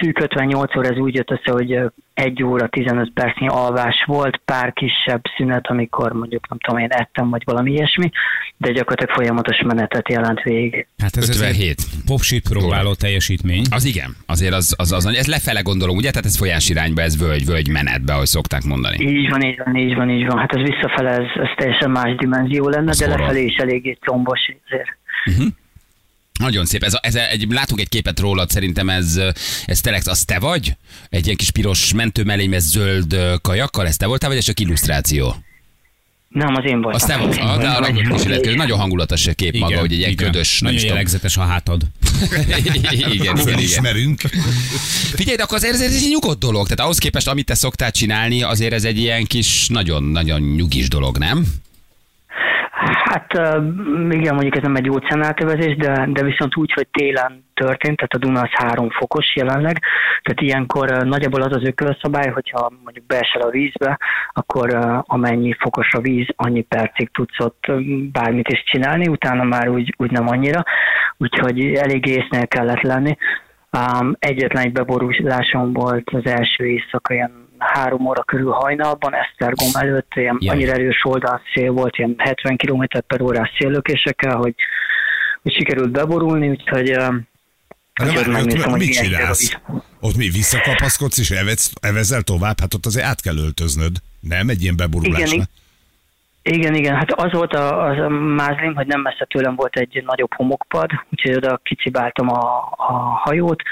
szűk 0.00 0.20
58 0.20 0.76
óra, 0.76 0.88
ez 0.88 0.98
úgy 0.98 1.14
jött 1.14 1.30
össze, 1.30 1.52
hogy 1.52 1.80
egy 2.14 2.42
óra 2.42 2.68
15 2.68 3.12
percnyi 3.12 3.48
alvás 3.48 4.04
volt, 4.06 4.36
pár 4.44 4.72
kisebb 4.72 5.20
szünet, 5.36 5.66
amikor 5.66 6.12
mondjuk 6.12 6.48
nem 6.48 6.58
tudom 6.58 6.80
én 6.80 6.90
ettem, 6.90 7.30
vagy 7.30 7.42
valami 7.44 7.72
ilyesmi, 7.72 7.93
de 8.56 8.72
gyakorlatilag 8.72 9.14
folyamatos 9.14 9.56
menetet 9.64 10.08
jelent 10.08 10.42
végig. 10.42 10.86
Hát 10.98 11.16
ez 11.16 11.28
57. 11.28 11.60
egy 11.60 11.76
popsit 12.06 12.48
próbáló 12.48 12.94
teljesítmény. 12.94 13.64
Az 13.70 13.84
igen, 13.84 14.16
azért 14.26 14.52
az, 14.52 14.74
az, 14.76 14.92
az, 14.92 15.06
ez 15.06 15.26
lefele 15.26 15.60
gondolom, 15.60 15.96
ugye? 15.96 16.10
Tehát 16.10 16.26
ez 16.26 16.36
folyás 16.36 16.68
irányba, 16.68 17.02
ez 17.02 17.18
völgy, 17.18 17.46
völgy 17.46 17.68
menetbe, 17.68 18.12
ahogy 18.12 18.26
szokták 18.26 18.62
mondani. 18.62 19.04
Így 19.06 19.30
van, 19.30 19.42
így 19.42 19.60
van, 19.64 19.76
így 19.76 19.94
van, 19.94 20.10
így 20.10 20.26
van. 20.26 20.38
Hát 20.38 20.52
ez 20.52 20.62
visszafele, 20.62 21.10
ez, 21.10 21.42
ez 21.42 21.48
teljesen 21.56 21.90
más 21.90 22.14
dimenzió 22.16 22.68
lenne, 22.68 22.90
Az 22.90 22.98
de 22.98 23.04
horror. 23.06 23.20
lefelé 23.20 23.44
is 23.44 23.56
eléggé 23.56 23.98
combos 24.00 24.40
ezért. 24.64 24.98
Nagyon 26.38 26.64
szép. 26.64 26.82
Ez, 26.82 26.94
ez 27.00 27.14
egy, 27.14 27.46
látunk 27.50 27.80
egy 27.80 27.88
képet 27.88 28.20
rólad, 28.20 28.50
szerintem 28.50 28.88
ez, 28.88 29.20
ez 29.66 29.80
tényleg, 29.80 30.02
az 30.04 30.24
te 30.24 30.38
vagy? 30.38 30.76
Egy 31.08 31.24
ilyen 31.24 31.36
kis 31.36 31.50
piros 31.50 31.94
mentőmelényes 31.94 32.62
zöld 32.62 33.12
ö, 33.12 33.34
kajakkal, 33.42 33.86
ez 33.86 33.96
te 33.96 34.06
voltál, 34.06 34.28
vagy 34.28 34.38
ez 34.38 34.44
csak 34.44 34.60
illusztráció? 34.60 35.34
Nem, 36.34 36.54
az 36.54 36.64
én 36.64 36.80
voltam. 36.82 36.92
Az 36.92 37.02
te 37.02 37.16
vagy, 37.16 37.38
ah, 37.38 37.60
de 37.60 37.68
a 37.68 37.78
rakott 37.78 38.12
kis 38.12 38.24
illetkező. 38.24 38.56
Nagyon 38.56 38.78
hangulatos 38.78 39.26
a 39.26 39.32
kép 39.32 39.58
maga, 39.58 39.78
hogy 39.78 39.92
egy 39.92 39.98
ilyen 39.98 40.14
ködös, 40.14 40.60
nem 40.60 40.72
Nagyon 40.72 40.86
jellegzetes 40.86 41.36
a 41.36 41.42
hátad. 41.42 41.82
igen, 42.58 42.74
igen, 42.74 43.12
igen. 43.12 43.58
Ismerünk. 43.58 44.20
Figyelj, 45.14 45.36
de 45.36 45.42
akkor 45.42 45.56
azért 45.56 45.74
ez 45.74 45.80
egy 45.80 46.06
nyugodt 46.10 46.38
dolog. 46.38 46.64
Tehát 46.64 46.80
ahhoz 46.80 46.98
képest, 46.98 47.28
amit 47.28 47.46
te 47.46 47.54
szoktál 47.54 47.90
csinálni, 47.90 48.42
azért 48.42 48.72
ez 48.72 48.84
egy 48.84 48.98
ilyen 48.98 49.24
kis, 49.24 49.68
nagyon-nagyon 49.68 50.40
nyugis 50.40 50.88
dolog, 50.88 51.18
nem? 51.18 51.46
Hát 52.84 53.32
igen, 54.10 54.34
mondjuk 54.34 54.56
ez 54.56 54.62
nem 54.62 54.76
egy 54.76 54.90
óceánátövezés, 54.90 55.76
de, 55.76 56.06
de 56.08 56.22
viszont 56.22 56.56
úgy, 56.56 56.72
hogy 56.72 56.86
télen 56.88 57.44
történt, 57.54 57.96
tehát 57.96 58.14
a 58.14 58.18
Duna 58.18 58.40
az 58.40 58.50
három 58.52 58.90
fokos 58.90 59.36
jelenleg, 59.36 59.78
tehát 60.22 60.40
ilyenkor 60.40 60.88
nagyjából 60.90 61.42
az 61.42 61.56
az 61.56 61.64
ökölszabály, 61.64 62.30
hogyha 62.30 62.72
mondjuk 62.84 63.06
beesel 63.06 63.40
a 63.40 63.50
vízbe, 63.50 63.98
akkor 64.32 64.78
amennyi 65.02 65.54
fokos 65.58 65.92
a 65.92 66.00
víz, 66.00 66.26
annyi 66.36 66.62
percig 66.62 67.10
tudsz 67.10 67.38
ott 67.38 67.64
bármit 68.12 68.48
is 68.48 68.62
csinálni, 68.64 69.08
utána 69.08 69.42
már 69.42 69.68
úgy, 69.68 69.94
úgy 69.96 70.10
nem 70.10 70.28
annyira, 70.28 70.62
úgyhogy 71.16 71.74
elég 71.74 72.06
észnél 72.06 72.46
kellett 72.46 72.82
lenni. 72.82 73.16
Um, 73.72 74.16
egyetlen 74.18 74.64
egy 74.64 74.72
beborulásom 74.72 75.72
volt 75.72 76.10
az 76.10 76.26
első 76.26 76.64
éjszaka, 76.66 77.14
ilyen 77.14 77.43
három 77.72 78.06
óra 78.06 78.22
körül 78.22 78.50
hajnalban, 78.50 79.14
Esztergom 79.14 79.70
előtt, 79.72 80.12
ilyen 80.14 80.36
Jaj. 80.40 80.54
annyira 80.54 80.72
erős 80.72 81.00
oldalszél 81.04 81.70
volt, 81.70 81.96
ilyen 81.96 82.14
70 82.18 82.56
km 82.56 82.82
per 83.06 83.20
órás 83.20 83.50
széllökésekkel, 83.58 84.36
hogy, 84.36 84.54
hogy 85.42 85.52
sikerült 85.52 85.90
beborulni, 85.90 86.48
úgyhogy 86.48 86.90
De 86.90 87.10
úgyhogy 88.02 88.14
már 88.14 88.28
megnéztem, 88.28 88.72
ott 88.72 88.78
hogy 88.78 88.86
mit 88.86 88.92
csinálsz? 88.92 89.56
Ott 90.00 90.16
mi 90.16 90.28
visszakapaszkodsz 90.28 91.18
és 91.18 91.30
evezz, 91.30 91.72
evezel 91.80 92.22
tovább? 92.22 92.60
Hát 92.60 92.74
ott 92.74 92.86
azért 92.86 93.06
át 93.06 93.20
kell 93.20 93.36
öltöznöd. 93.36 93.96
Nem? 94.20 94.48
Egy 94.48 94.62
ilyen 94.62 94.76
beborulásnak. 94.76 95.32
Igen, 95.32 95.48
Igen, 96.42 96.74
igen, 96.74 96.96
hát 96.96 97.12
az 97.12 97.32
volt 97.32 97.52
a, 97.52 97.84
az 97.84 97.98
a 97.98 98.08
mázlim, 98.08 98.74
hogy 98.74 98.86
nem 98.86 99.00
messze 99.00 99.24
tőlem 99.24 99.54
volt 99.54 99.76
egy 99.76 100.02
nagyobb 100.06 100.34
homokpad, 100.34 100.90
úgyhogy 101.10 101.34
oda 101.34 101.60
kicibáltam 101.62 102.28
a, 102.28 102.74
a 102.76 102.92
hajót, 103.24 103.62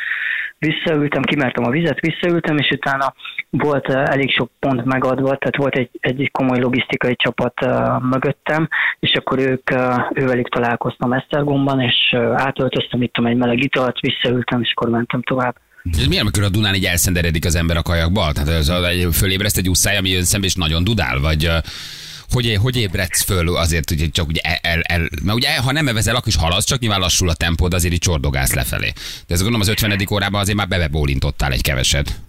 visszaültem, 0.67 1.23
kimertem 1.23 1.65
a 1.65 1.71
vizet, 1.71 2.01
visszaültem, 2.01 2.57
és 2.57 2.71
utána 2.71 3.15
volt 3.51 3.89
uh, 3.89 4.11
elég 4.11 4.31
sok 4.31 4.51
pont 4.59 4.85
megadva, 4.85 5.37
tehát 5.37 5.57
volt 5.57 5.75
egy, 5.75 5.91
egy 6.01 6.31
komoly 6.33 6.61
logisztikai 6.61 7.17
csapat 7.17 7.55
uh, 7.65 8.03
mögöttem, 8.11 8.69
és 9.01 9.15
akkor 9.15 9.39
ők, 9.39 9.71
uh, 9.71 10.11
ővelük 10.15 10.49
találkoztam 10.49 11.13
Esztergomban, 11.13 11.81
és 11.81 12.17
átöltöztem, 12.35 13.03
ittam 13.03 13.27
egy 13.27 13.37
meleg 13.37 13.63
italt, 13.63 14.01
visszaültem, 14.01 14.61
és 14.63 14.73
akkor 14.75 14.91
mentem 14.91 15.23
tovább. 15.23 15.57
Ez 15.99 16.07
mi, 16.07 16.19
amikor 16.19 16.43
a 16.43 16.49
Dunán 16.49 16.75
így 16.75 16.85
elszenderedik 16.85 17.45
az 17.45 17.55
ember 17.55 17.77
a 17.77 17.83
kajakba? 17.83 18.33
Tehát 18.33 18.49
ez 18.49 18.69
a, 18.69 18.81
fölébreszt 19.13 19.59
egy 19.59 19.69
úszáj, 19.69 19.97
ami 19.97 20.11
jön 20.11 20.25
szembe, 20.25 20.47
és 20.47 20.55
nagyon 20.55 20.85
dudál? 20.85 21.21
Vagy 21.21 21.51
hogy, 22.33 22.59
hogy 22.63 22.77
ébredsz 22.77 23.25
föl 23.25 23.57
azért, 23.57 23.89
hogy 23.89 24.11
csak 24.13 24.29
ugye 24.29 24.41
el, 24.63 24.81
el, 24.83 25.09
mert 25.23 25.37
ugye 25.37 25.57
ha 25.57 25.73
nem 25.73 25.89
evezel, 25.89 26.17
akkor 26.17 26.29
is 26.29 26.37
haladsz, 26.37 26.65
csak 26.65 26.79
nyilván 26.79 27.01
lassul 27.01 27.29
a 27.29 27.35
tempód, 27.35 27.75
azért 27.75 27.95
így 27.95 27.99
csordogálsz 27.99 28.55
lefelé. 28.55 28.93
De 29.27 29.35
ez 29.35 29.41
gondolom 29.41 29.61
az 29.61 29.69
50. 29.69 30.07
órában 30.13 30.41
azért 30.41 30.57
már 30.57 30.69
bebebólintottál 30.69 31.53
egy 31.53 31.63
keveset. 31.63 32.21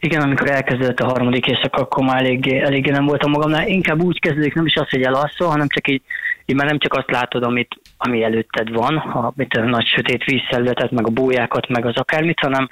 Igen, 0.00 0.22
amikor 0.22 0.50
elkezdődött 0.50 1.00
a 1.00 1.06
harmadik 1.06 1.46
éjszaka, 1.46 1.80
akkor 1.80 2.04
már 2.04 2.18
eléggé, 2.24 2.60
eléggé 2.60 2.90
nem 2.90 3.06
voltam 3.06 3.30
magamnál. 3.30 3.68
Inkább 3.68 4.02
úgy 4.02 4.20
kezdődik, 4.20 4.54
nem 4.54 4.66
is 4.66 4.74
az, 4.74 4.88
hogy 4.88 5.02
elalszol, 5.02 5.48
hanem 5.48 5.68
csak 5.68 5.88
így, 5.88 6.02
így 6.44 6.56
már 6.56 6.66
nem 6.66 6.78
csak 6.78 6.94
azt 6.94 7.10
látod, 7.10 7.42
amit, 7.42 7.80
ami 8.06 8.22
előtted 8.22 8.72
van, 8.72 8.96
a, 8.96 9.32
mint 9.36 9.54
a 9.54 9.64
nagy 9.64 9.86
sötét 9.86 10.24
vízfelületet, 10.24 10.90
meg 10.90 11.06
a 11.06 11.10
bójákat, 11.10 11.68
meg 11.68 11.86
az 11.86 11.96
akármit, 11.96 12.40
hanem, 12.40 12.68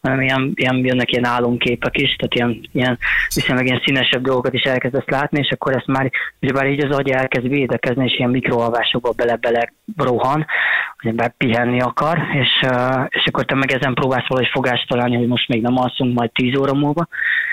hanem 0.00 0.20
ilyen, 0.20 0.52
ilyen, 0.54 0.76
jönnek 0.76 1.12
ilyen 1.12 1.24
álomképek 1.26 1.98
is, 1.98 2.16
tehát 2.16 2.34
ilyen, 2.34 2.60
ilyen 2.72 2.98
viszonylag 3.34 3.66
ilyen 3.66 3.82
színesebb 3.84 4.22
dolgokat 4.22 4.54
is 4.54 4.62
elkezdesz 4.62 5.06
látni, 5.06 5.38
és 5.38 5.50
akkor 5.50 5.76
ezt 5.76 5.86
már, 5.86 6.10
ugyebár 6.40 6.66
így 6.66 6.84
az 6.84 6.96
agy 6.96 7.10
elkezd 7.10 7.48
védekezni, 7.48 8.04
és 8.04 8.18
ilyen 8.18 8.30
mikroalvásokba 8.30 9.12
bele-bele 9.16 9.72
rohan, 9.96 10.46
ugyebár 11.02 11.34
pihenni 11.36 11.80
akar, 11.80 12.18
és, 12.32 12.48
és 13.08 13.24
akkor 13.26 13.44
te 13.44 13.54
meg 13.54 13.72
ezen 13.72 13.94
próbálsz 13.94 14.26
valahogy 14.28 14.50
fogást 14.52 14.88
találni, 14.88 15.16
hogy 15.16 15.26
most 15.26 15.48
még 15.48 15.62
nem 15.62 15.76
alszunk, 15.78 16.14
majd 16.18 16.30
10 16.32 16.56
óra 16.56 16.74
múlva, 16.74 17.08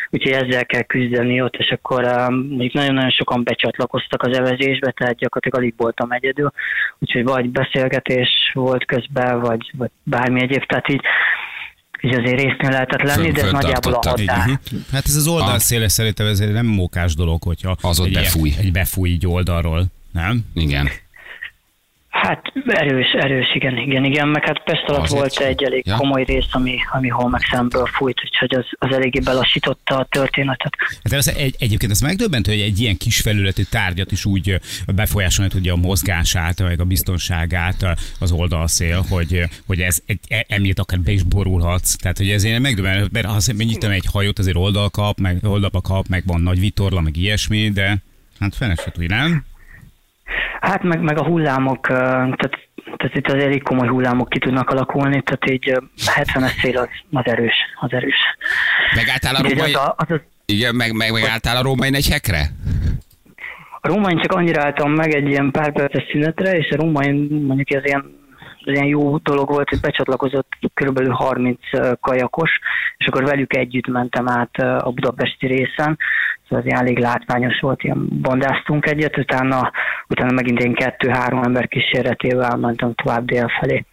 úgyhogy 0.09 0.31
ezzel 0.31 0.65
kell 0.65 0.81
küzdeni 0.81 1.41
ott, 1.41 1.55
és 1.55 1.69
akkor 1.69 2.03
mondjuk 2.29 2.73
nagyon-nagyon 2.73 3.09
sokan 3.09 3.43
becsatlakoztak 3.43 4.21
az 4.23 4.37
evezésbe, 4.37 4.91
tehát 4.91 5.15
gyakorlatilag 5.15 5.57
alig 5.63 5.73
voltam 5.77 6.11
egyedül, 6.11 6.51
úgyhogy 6.99 7.23
vagy 7.23 7.49
beszélgetés 7.49 8.51
volt 8.53 8.85
közben, 8.85 9.39
vagy, 9.39 9.71
vagy 9.77 9.89
bármi 10.03 10.41
egyéb, 10.41 10.65
tehát 10.65 10.89
így, 10.89 11.01
így 12.01 12.13
azért 12.13 12.41
résznél 12.41 12.69
lehetett 12.69 13.01
lenni, 13.01 13.31
de 13.31 13.41
ez 13.41 13.51
nagyjából 13.51 13.93
a 13.93 14.09
határ. 14.09 14.59
Hát 14.91 15.05
ez 15.05 15.15
az 15.15 15.27
oldalszéle 15.27 15.87
szerintem 15.87 16.27
ez 16.27 16.39
egy 16.39 16.51
nem 16.51 16.65
mókás 16.65 17.15
dolog, 17.15 17.43
hogyha 17.43 17.75
Az 17.81 17.99
ott 17.99 18.05
egy, 18.05 18.11
ilyen- 18.11 18.23
befúj. 18.23 18.51
egy 18.59 18.71
befúj 18.71 19.09
így 19.09 19.27
oldalról. 19.27 19.83
Nem? 20.11 20.39
Igen. 20.55 20.87
Hát 22.21 22.41
erős, 22.67 23.11
erős, 23.11 23.55
igen, 23.55 23.77
igen, 23.77 24.03
igen, 24.03 24.27
meg 24.27 24.45
hát 24.45 24.63
Pest 24.63 24.83
alatt 24.87 25.01
Azért 25.01 25.19
volt 25.19 25.33
sem. 25.33 25.47
egy 25.47 25.63
elég 25.63 25.85
Ja. 25.85 25.95
komoly 25.95 26.23
rész, 26.23 26.45
ami, 26.51 26.77
ami 26.91 27.07
hol 27.07 27.29
meg 27.29 27.41
szemből 27.51 27.85
fújt, 27.85 28.21
úgyhogy 28.23 28.55
az, 28.55 28.65
az 28.87 28.95
eléggé 28.95 29.19
belassította 29.19 29.97
a 29.97 30.07
történetet. 30.09 30.75
Hát 31.03 31.13
az 31.13 31.35
egy, 31.35 31.55
egyébként 31.59 31.91
ez 31.91 31.99
megdöbbentő, 32.01 32.51
hogy 32.51 32.61
egy 32.61 32.79
ilyen 32.79 32.97
kis 32.97 33.21
felületű 33.21 33.63
tárgyat 33.69 34.11
is 34.11 34.25
úgy 34.25 34.59
befolyásolni 34.95 35.51
tudja 35.51 35.73
a 35.73 35.77
mozgását, 35.77 36.59
vagy 36.59 36.79
a 36.79 36.83
biztonságát 36.83 37.85
az 38.19 38.31
oldalszél, 38.31 39.05
hogy, 39.09 39.43
hogy 39.67 39.79
ez 39.81 39.99
egy, 40.05 40.19
e- 40.27 40.45
emiatt 40.47 40.79
akár 40.79 40.99
be 40.99 41.11
is 41.11 41.23
borulhatsz. 41.23 41.95
Tehát, 41.95 42.17
hogy 42.17 42.29
ez 42.29 42.43
ilyen 42.43 42.61
megdöbbentő, 42.61 43.07
mert 43.11 43.25
ha 43.25 43.39
nyitom 43.57 43.91
egy 43.91 44.05
hajót, 44.11 44.39
azért 44.39 44.57
oldal 44.57 44.89
kap, 44.89 45.19
meg 45.19 45.37
oldalba 45.43 45.81
kap, 45.81 46.07
meg 46.07 46.23
van 46.25 46.41
nagy 46.41 46.59
vitorla, 46.59 47.01
meg 47.01 47.17
ilyesmi, 47.17 47.69
de 47.69 47.97
hát 48.39 48.55
fene 48.55 48.75
se 48.75 48.91
tudja, 48.91 49.15
nem? 49.15 49.45
Hát 50.61 50.83
meg, 50.83 51.01
meg 51.01 51.17
a 51.17 51.25
hullámok, 51.25 51.87
tehát, 51.87 52.59
tehát 52.97 53.15
itt 53.15 53.27
az 53.27 53.43
elég 53.43 53.63
komoly 53.63 53.87
hullámok 53.87 54.29
ki 54.29 54.39
tudnak 54.39 54.69
alakulni, 54.69 55.21
tehát 55.21 55.49
így 55.49 55.69
ö, 55.69 55.77
70-es 55.97 56.61
szél 56.61 56.77
az, 56.77 56.87
az 57.11 57.25
erős, 57.25 57.55
az 57.79 57.93
erős. 57.93 58.17
Megálltál 58.95 59.35
a 59.35 59.41
római... 59.41 59.73
az 59.73 59.75
a, 59.75 59.95
az 59.97 60.11
a, 60.11 60.21
Igen, 60.45 60.75
meg, 60.75 60.93
meg, 60.93 61.11
megálltál 61.11 61.57
a 61.57 61.61
római 61.61 61.89
negyhekre? 61.89 62.41
A 63.81 63.87
Rómain 63.87 64.19
csak 64.21 64.31
annyira 64.31 64.61
álltam 64.61 64.91
meg 64.91 65.15
egy 65.15 65.27
ilyen 65.27 65.51
pár 65.51 65.71
perces 65.71 66.03
szünetre, 66.11 66.57
és 66.57 66.69
a 66.69 66.75
Rómain 66.75 67.15
mondjuk 67.47 67.71
ez 67.71 67.85
ilyen, 67.85 68.18
ez 68.65 68.73
ilyen 68.73 68.85
jó 68.87 69.17
dolog 69.17 69.49
volt, 69.49 69.69
hogy 69.69 69.79
becsatlakozott 69.79 70.47
körülbelül 70.73 71.11
30 71.13 71.59
ö, 71.71 71.91
kajakos, 72.01 72.51
és 72.97 73.05
akkor 73.07 73.23
velük 73.23 73.55
együtt 73.55 73.87
mentem 73.87 74.27
át 74.29 74.55
a 74.81 74.91
budapesti 74.91 75.47
részen, 75.47 75.97
szóval 76.49 76.65
az 76.67 76.73
elég 76.79 76.97
látványos 76.99 77.59
volt, 77.59 77.83
ilyen 77.83 78.07
bandáztunk 78.21 78.85
egyet, 78.85 79.17
utána, 79.17 79.71
utána 80.07 80.31
megint 80.31 80.59
én 80.59 80.73
kettő-három 80.73 81.43
ember 81.43 81.67
kíséretével 81.67 82.57
mentem 82.57 82.93
tovább 82.95 83.25
délfelé. 83.25 83.85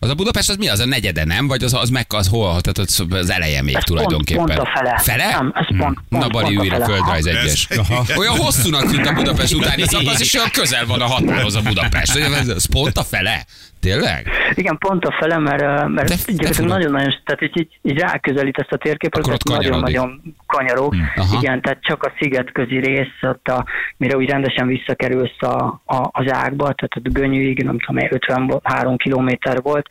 Az 0.00 0.08
a 0.10 0.14
Budapest 0.14 0.48
az 0.48 0.56
mi? 0.56 0.68
Az 0.68 0.80
a 0.80 0.86
negyede, 0.86 1.24
nem? 1.24 1.46
Vagy 1.46 1.62
az, 1.62 1.74
az 1.74 1.88
meg 1.88 2.06
az 2.08 2.28
hol? 2.28 2.60
Tehát 2.60 2.78
az, 2.78 3.04
az 3.10 3.30
eleje 3.30 3.62
még 3.62 3.74
Ez 3.74 3.84
tulajdonképpen. 3.84 4.44
Pont, 4.44 4.58
pont 4.58 4.68
a 4.68 4.78
fele. 4.78 4.98
Fele? 4.98 5.28
Nem, 5.30 5.52
ez 5.54 5.66
pont, 5.78 5.98
pont, 6.08 6.22
Na, 6.22 6.28
Bali 6.28 6.54
pont 6.54 6.58
a 6.58 6.60
újra 6.60 6.84
földrajz 6.84 7.26
egyes. 7.26 7.66
Ez- 7.70 7.78
Aha. 7.78 8.04
Olyan 8.16 8.36
hosszúnak 8.36 8.90
tűnt 8.90 9.06
a 9.06 9.12
Budapest 9.12 9.54
utáni 9.54 9.82
szakasz, 9.82 10.20
és 10.20 10.34
olyan 10.34 10.50
közel 10.52 10.86
van 10.86 11.00
a 11.00 11.06
határhoz 11.06 11.54
a 11.54 11.60
Budapest. 11.62 12.16
Ez, 12.16 12.48
ez 12.48 12.66
pont 12.70 12.96
a 12.96 13.02
fele? 13.02 13.44
Tényleg? 13.80 14.28
Igen, 14.54 14.78
pont 14.78 15.04
a 15.04 15.16
fele, 15.20 15.38
mert, 15.38 15.88
mert 15.88 16.08
de 16.08 16.14
gyakorlatilag 16.26 16.70
nagyon-nagyon, 16.70 17.14
tehát 17.24 17.42
így, 17.42 17.58
így, 17.58 17.78
így 17.82 17.98
ráközelítesz 17.98 18.66
a 18.70 18.76
térképet, 18.76 19.20
Akkor 19.20 19.32
ott 19.32 19.40
tehát 19.40 19.62
nagyon-nagyon 19.62 20.22
kanyarog. 20.46 20.94
Aha. 21.16 21.38
Igen, 21.40 21.62
tehát 21.62 21.82
csak 21.82 22.02
a 22.02 22.12
szigetközi 22.18 22.78
rész, 22.78 23.22
ott 23.22 23.48
a, 23.48 23.64
mire 23.96 24.16
úgy 24.16 24.28
rendesen 24.28 24.66
visszakerülsz 24.66 25.42
a, 25.42 25.80
a, 25.86 26.08
az 26.12 26.32
ágba, 26.32 26.64
tehát 26.64 26.96
ott 26.96 27.12
Gönyűig, 27.12 27.62
nem 27.62 27.78
tudom, 27.78 28.02
én, 28.02 28.08
53 28.10 28.96
kilométer 28.96 29.62
volt, 29.62 29.88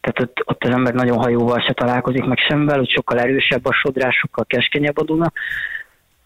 tehát 0.00 0.20
ott, 0.20 0.42
ott 0.44 0.64
az 0.64 0.70
ember 0.70 0.94
nagyon 0.94 1.18
hajóval 1.18 1.60
se 1.60 1.72
találkozik 1.72 2.24
meg 2.24 2.38
semmivel, 2.38 2.80
ott 2.80 2.90
sokkal 2.90 3.20
erősebb 3.20 3.66
a 3.66 3.72
sodrás, 3.72 4.16
sokkal 4.16 4.44
keskenyebb 4.48 4.98
a 4.98 5.04
Duna. 5.04 5.32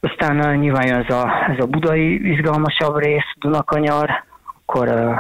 Aztán 0.00 0.58
nyilván 0.58 0.86
jön 0.86 1.04
ez 1.06 1.14
a, 1.14 1.46
ez 1.52 1.64
a 1.64 1.66
budai 1.66 2.30
izgalmasabb 2.32 2.98
rész, 2.98 3.30
Dunakanyar, 3.38 4.24
akkor 4.72 4.88
uh, 4.88 5.18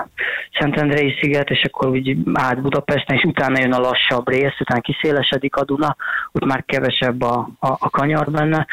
Szentendrei 0.58 1.18
sziget, 1.20 1.48
és 1.50 1.62
akkor 1.62 1.88
úgy 1.88 2.16
át 2.32 2.62
Budapesten, 2.62 3.16
és 3.16 3.22
utána 3.22 3.58
jön 3.58 3.72
a 3.72 3.78
lassabb 3.78 4.28
rész, 4.28 4.60
utána 4.60 4.80
kiszélesedik 4.80 5.56
a 5.56 5.64
Duna, 5.64 5.96
ott 6.32 6.44
már 6.44 6.64
kevesebb 6.66 7.22
a, 7.22 7.50
a, 7.58 7.68
a 7.68 7.90
kanyar 7.90 8.30
benne, 8.30 8.66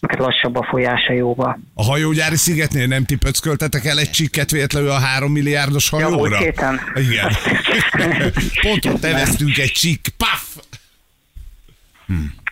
meg 0.00 0.18
lassabb 0.18 0.56
a 0.56 0.66
folyása 0.70 1.12
jóval. 1.12 1.58
A 1.74 1.84
hajógyári 1.84 2.36
szigetnél 2.36 2.86
nem 2.86 3.04
ti 3.04 3.16
pöcköltetek 3.16 3.84
el 3.84 3.98
egy 3.98 4.10
csikket 4.10 4.50
véletlenül 4.50 4.90
a 4.90 4.98
három 4.98 5.32
milliárdos 5.32 5.92
Ja, 5.92 6.04
hajóra? 6.04 6.36
héten. 6.36 6.80
Igen. 6.94 7.30
Pont 8.62 8.84
ott 8.84 9.02
neveztünk 9.02 9.58
egy 9.58 9.72
csík. 9.72 10.08
Paf! 10.16 10.56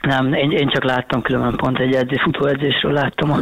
Nem, 0.01 0.33
én, 0.35 0.51
én 0.51 0.69
csak 0.69 0.85
láttam 0.85 1.23
különben 1.23 1.57
pont 1.57 1.79
egy 1.79 1.95
edzés, 1.95 2.23
futóedzésről 2.23 2.93
láttam 2.93 3.31
a, 3.31 3.41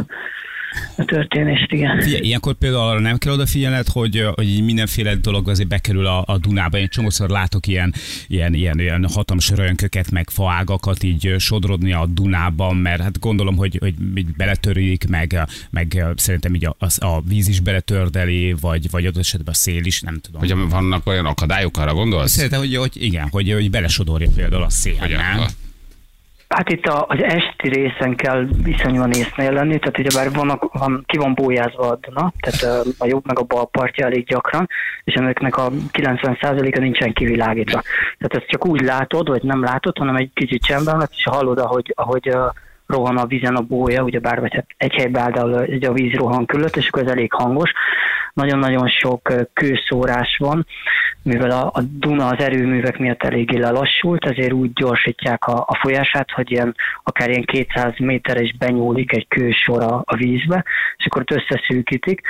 a 0.97 1.05
történést, 1.05 1.71
igen. 1.71 2.01
Figyelj, 2.01 2.21
ilyenkor 2.21 2.53
például 2.53 2.89
arra 2.89 2.99
nem 2.99 3.17
kell 3.17 3.33
odafigyelned, 3.33 3.87
hogy, 3.87 4.25
hogy 4.35 4.63
mindenféle 4.63 5.15
dolog 5.15 5.49
azért 5.49 5.67
bekerül 5.67 6.05
a, 6.05 6.23
a 6.25 6.37
Dunába. 6.37 6.77
Én 6.77 6.87
csomószor 6.89 7.29
látok 7.29 7.67
ilyen, 7.67 7.93
ilyen, 8.27 8.53
ilyen, 8.53 8.79
ilyen 8.79 9.05
hatalmas 9.13 9.49
rönköket, 9.49 10.11
meg 10.11 10.29
faágakat 10.29 11.03
így 11.03 11.35
sodrodni 11.37 11.93
a 11.93 12.05
Dunában, 12.05 12.75
mert 12.75 13.01
hát 13.01 13.19
gondolom, 13.19 13.55
hogy, 13.55 13.77
hogy 13.79 13.93
így 14.15 14.35
beletörik, 14.37 15.07
meg, 15.09 15.39
meg 15.69 16.03
szerintem 16.15 16.55
így 16.55 16.65
a, 16.65 16.75
a, 16.79 17.05
a 17.05 17.21
víz 17.21 17.47
is 17.47 17.59
beletördeli, 17.59 18.55
vagy, 18.61 18.89
vagy 18.89 19.05
adott 19.05 19.21
esetben 19.21 19.53
a 19.53 19.57
szél 19.57 19.85
is, 19.85 20.01
nem 20.01 20.19
tudom. 20.19 20.41
Hogy 20.41 20.69
vannak 20.69 21.07
olyan 21.07 21.25
akadályok, 21.25 21.77
arra 21.77 21.93
gondolsz? 21.93 22.31
Szerintem, 22.31 22.59
hogy, 22.59 22.75
hogy 22.75 22.91
igen, 23.03 23.27
hogy, 23.29 23.51
hogy 23.51 23.69
belesodorja 23.69 24.29
például 24.35 24.63
a 24.63 24.69
szél, 24.69 24.95
Hogy 24.99 25.09
nem? 25.09 25.39
a- 25.39 25.47
Hát 26.49 26.69
itt 26.69 26.85
a, 26.85 27.05
az 27.07 27.23
esti 27.23 27.69
részen 27.69 28.15
kell 28.15 28.47
viszonyúan 28.63 29.11
észnél 29.11 29.51
lenni, 29.51 29.79
tehát 29.79 29.99
ugyebár 29.99 30.31
van, 30.31 30.59
van, 30.71 31.03
ki 31.05 31.17
van 31.17 31.33
bójázva 31.33 31.87
a 31.87 31.99
Duna, 32.01 32.33
tehát 32.39 32.85
a 32.97 33.05
jobb 33.05 33.25
meg 33.25 33.39
a 33.39 33.43
bal 33.43 33.67
partja 33.67 34.05
elég 34.05 34.25
gyakran, 34.25 34.67
és 35.03 35.13
ennek 35.13 35.57
a 35.57 35.69
90%-a 35.91 36.79
nincsen 36.79 37.13
kivilágítva. 37.13 37.81
Tehát 38.17 38.35
ezt 38.35 38.47
csak 38.47 38.65
úgy 38.65 38.81
látod, 38.81 39.27
vagy 39.27 39.43
nem 39.43 39.63
látod, 39.63 39.97
hanem 39.97 40.15
egy 40.15 40.31
kicsit 40.33 40.63
csendben 40.63 40.97
lesz, 40.97 41.11
és 41.11 41.23
hallod, 41.23 41.57
ahogy, 41.57 41.93
ahogy 41.95 42.31
rohan 42.85 43.17
a 43.17 43.25
vízen 43.25 43.55
a 43.55 43.61
bója, 43.61 44.03
ugyebár 44.03 44.39
vagy 44.39 44.53
hát 44.53 44.65
egy 44.77 44.93
helyben 44.93 45.21
áldál 45.21 45.61
egy 45.61 45.85
a 45.85 45.93
víz 45.93 46.13
rohan 46.13 46.45
külött, 46.45 46.75
és 46.75 46.87
akkor 46.87 47.03
ez 47.03 47.11
elég 47.11 47.33
hangos. 47.33 47.71
Nagyon-nagyon 48.33 48.87
sok 48.87 49.33
kőszórás 49.53 50.37
van, 50.39 50.65
mivel 51.29 51.51
a, 51.51 51.69
a 51.73 51.81
Duna 51.81 52.25
az 52.27 52.43
erőművek 52.43 52.97
miatt 52.97 53.23
eléggé 53.23 53.57
lelassult, 53.57 54.25
ezért 54.25 54.53
úgy 54.53 54.73
gyorsítják 54.73 55.47
a, 55.47 55.63
a 55.67 55.79
folyását, 55.81 56.31
hogy 56.31 56.51
ilyen, 56.51 56.75
akár 57.03 57.29
ilyen 57.29 57.45
200 57.45 57.93
méteres 57.97 58.55
benyúlik 58.57 59.15
egy 59.15 59.27
kősor 59.27 59.83
a, 59.83 60.01
a 60.05 60.15
vízbe, 60.15 60.63
és 60.97 61.05
akkor 61.05 61.21
ott 61.21 61.41
összeszűkítik. 61.41 62.21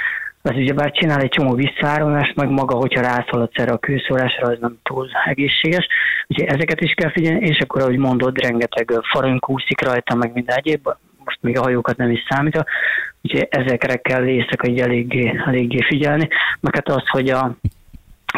Az 0.42 0.56
ugyebár 0.56 0.92
csinál 0.92 1.22
egy 1.22 1.30
csomó 1.30 1.54
visszaáramlást, 1.54 2.36
meg 2.36 2.50
maga, 2.50 2.76
hogyha 2.76 3.02
rászaladsz 3.02 3.60
erre 3.60 3.72
a 3.72 3.78
kőszórásra, 3.78 4.48
az 4.48 4.58
nem 4.60 4.78
túl 4.84 5.10
egészséges. 5.26 5.88
Úgyhogy 6.28 6.48
ezeket 6.48 6.82
is 6.82 6.94
kell 6.94 7.12
figyelni, 7.12 7.48
és 7.48 7.60
akkor, 7.60 7.82
ahogy 7.82 7.98
mondod, 7.98 8.42
rengeteg 8.42 8.92
farönk 9.12 9.50
úszik 9.50 9.82
rajta, 9.82 10.16
meg 10.16 10.34
minden 10.34 10.58
egyéb, 10.58 10.88
vannak, 11.30 11.38
még 11.42 11.58
a 11.58 11.62
hajókat 11.62 11.98
nem 11.98 12.12
is 12.12 12.26
számítva, 12.30 12.64
úgyhogy 13.22 13.48
ezekre 13.50 13.96
kell 13.96 14.28
éjszaka 14.28 14.68
így 14.68 14.80
eléggé, 14.80 15.42
eléggé 15.46 15.82
figyelni. 15.82 16.28
Meg 16.60 16.76
hát 16.76 16.90
az, 16.90 17.08
hogy 17.08 17.30
a, 17.30 17.56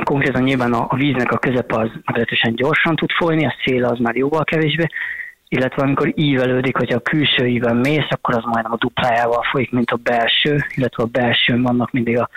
konkrétan 0.03 0.43
nyilván 0.43 0.73
a, 0.73 0.85
a 0.89 0.95
víznek 0.95 1.31
a 1.31 1.37
közepe 1.37 1.75
az 1.75 1.89
meglehetősen 2.05 2.55
gyorsan 2.55 2.95
tud 2.95 3.11
folyni, 3.11 3.45
a 3.45 3.55
szél 3.65 3.85
az 3.85 3.99
már 3.99 4.15
jóval 4.15 4.43
kevésbé, 4.43 4.85
illetve 5.47 5.81
amikor 5.81 6.11
ívelődik, 6.15 6.77
hogy 6.77 6.93
a 6.93 6.99
külső 6.99 7.47
íven 7.47 7.75
mész, 7.75 8.07
akkor 8.09 8.35
az 8.35 8.43
majdnem 8.43 8.71
a 8.71 8.77
duplájával 8.77 9.43
folyik, 9.51 9.71
mint 9.71 9.91
a 9.91 9.99
belső, 10.03 10.65
illetve 10.75 11.03
a 11.03 11.09
belsőn 11.11 11.61
vannak 11.61 11.91
mindig 11.91 12.19
a, 12.19 12.29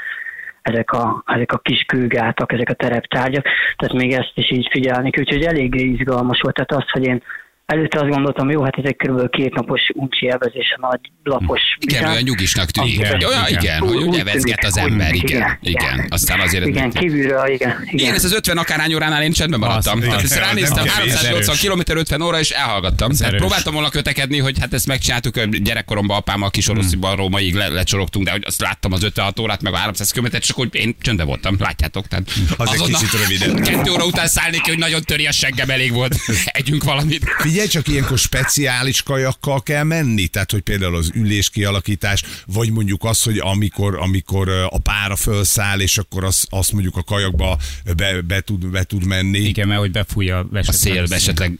ezek 0.62 0.92
a, 0.92 1.22
ezek 1.26 1.52
a 1.52 1.58
kis 1.58 1.84
kőgátak, 1.86 2.52
ezek 2.52 2.68
a 2.68 2.74
tereptárgyak, 2.74 3.46
tehát 3.76 3.94
még 3.94 4.12
ezt 4.12 4.32
is 4.34 4.50
így 4.50 4.68
figyelni, 4.70 5.10
úgyhogy 5.18 5.42
eléggé 5.44 5.84
izgalmas 5.84 6.40
volt, 6.40 6.54
tehát 6.54 6.84
az, 6.84 6.90
hogy 6.90 7.06
én 7.06 7.22
Előtte 7.66 8.00
azt 8.00 8.08
gondoltam, 8.10 8.50
jó, 8.50 8.62
hát 8.62 8.76
ez 8.76 8.84
egy 8.84 8.96
kb. 8.96 9.30
két 9.30 9.54
napos 9.54 9.80
uncsi 9.94 10.28
elvezés 10.28 10.74
a 10.76 10.86
nagy 10.90 11.00
lapos 11.22 11.60
Igen, 11.80 11.98
vizán. 11.98 12.10
olyan 12.12 12.22
nyugisnak 12.22 12.70
tűnik. 12.70 12.92
Igen, 12.94 13.10
hogy 13.12 13.24
olyan, 13.24 13.46
igen. 13.48 13.62
igen, 13.62 13.78
hogy 13.78 13.88
Úgy 13.88 13.94
úgy 13.96 14.02
tűnik, 14.02 14.24
nevezget 14.24 14.64
az 14.64 14.78
úgy 14.78 14.90
ember, 14.90 15.06
tűnik, 15.06 15.22
igen, 15.30 15.58
igen. 15.62 15.82
igen. 15.94 16.06
Aztán 16.10 16.40
azért... 16.40 16.66
Igen, 16.66 16.90
kívülről, 16.90 17.46
igen. 17.46 17.70
igen. 17.82 17.98
Igen, 17.98 18.14
ez 18.14 18.24
az 18.24 18.32
50 18.32 18.56
akárhány 18.58 18.94
óránál 18.94 19.22
én 19.22 19.32
csendben 19.32 19.60
maradtam. 19.60 19.98
Az, 19.98 20.04
Tehát 20.04 20.22
ezt 20.22 20.38
ránéztem, 20.38 20.84
nem 20.84 20.94
kevés, 20.94 21.12
380 21.14 21.54
erős. 21.74 21.84
km 21.86 21.98
50 21.98 22.20
óra, 22.22 22.38
és 22.38 22.50
elhallgattam. 22.50 23.10
Tehát 23.12 23.36
próbáltam 23.36 23.72
volna 23.72 23.88
kötekedni, 23.88 24.38
hogy 24.38 24.58
hát 24.60 24.72
ezt 24.72 24.86
megcsináltuk, 24.86 25.36
hogy 25.38 25.62
gyerekkoromban 25.62 26.16
apámmal 26.16 26.50
Kisorosziban 26.50 27.16
Rómaig 27.16 27.54
le, 27.54 27.68
lecsorogtunk, 27.68 28.24
de 28.24 28.30
hogy 28.30 28.42
azt 28.46 28.60
láttam 28.60 28.92
az 28.92 29.02
56 29.02 29.38
órát, 29.38 29.62
meg 29.62 29.72
a 29.72 29.76
300 29.76 30.10
km 30.10 30.26
csak 30.30 30.56
hogy 30.56 30.68
én 30.72 30.96
csöndben 31.00 31.26
voltam, 31.26 31.56
látjátok. 31.58 32.06
Tehát 32.06 32.24
Az 32.56 32.72
egy 32.72 32.82
kicsit 32.82 33.10
rövidebb. 33.20 33.60
Kettő 33.66 33.90
óra 33.90 34.04
után 34.04 34.26
szállni 34.26 34.60
ki, 34.60 34.70
hogy 34.70 34.78
nagyon 34.78 35.02
töri 35.02 35.26
a 35.26 35.32
seggem, 35.32 35.70
elég 35.70 35.92
volt. 35.92 36.16
Együnk 36.44 36.84
valamit. 36.84 37.24
Figyelj, 37.54 37.72
csak 37.72 37.88
ilyenkor 37.88 38.18
speciális 38.18 39.02
kajakkal 39.02 39.62
kell 39.62 39.82
menni, 39.82 40.26
tehát 40.26 40.50
hogy 40.50 40.60
például 40.60 40.96
az 40.96 41.10
ülés 41.14 41.50
kialakítás, 41.50 42.22
vagy 42.46 42.72
mondjuk 42.72 43.04
az, 43.04 43.22
hogy 43.22 43.38
amikor, 43.38 43.98
amikor 44.00 44.48
a 44.48 44.78
pára 44.82 45.16
felszáll, 45.16 45.80
és 45.80 45.98
akkor 45.98 46.24
azt, 46.24 46.46
azt 46.50 46.72
mondjuk 46.72 46.96
a 46.96 47.02
kajakba 47.02 47.56
be, 47.96 48.22
be, 48.22 48.40
tud, 48.40 48.66
be 48.66 48.82
tud 48.82 49.06
menni. 49.06 49.38
Igen, 49.38 49.68
mert 49.68 49.80
hogy 49.80 49.90
befújja 49.90 50.38
A 50.38 50.44
esetleg. 50.52 50.74
szélbe 50.74 51.14
esetleg. 51.14 51.58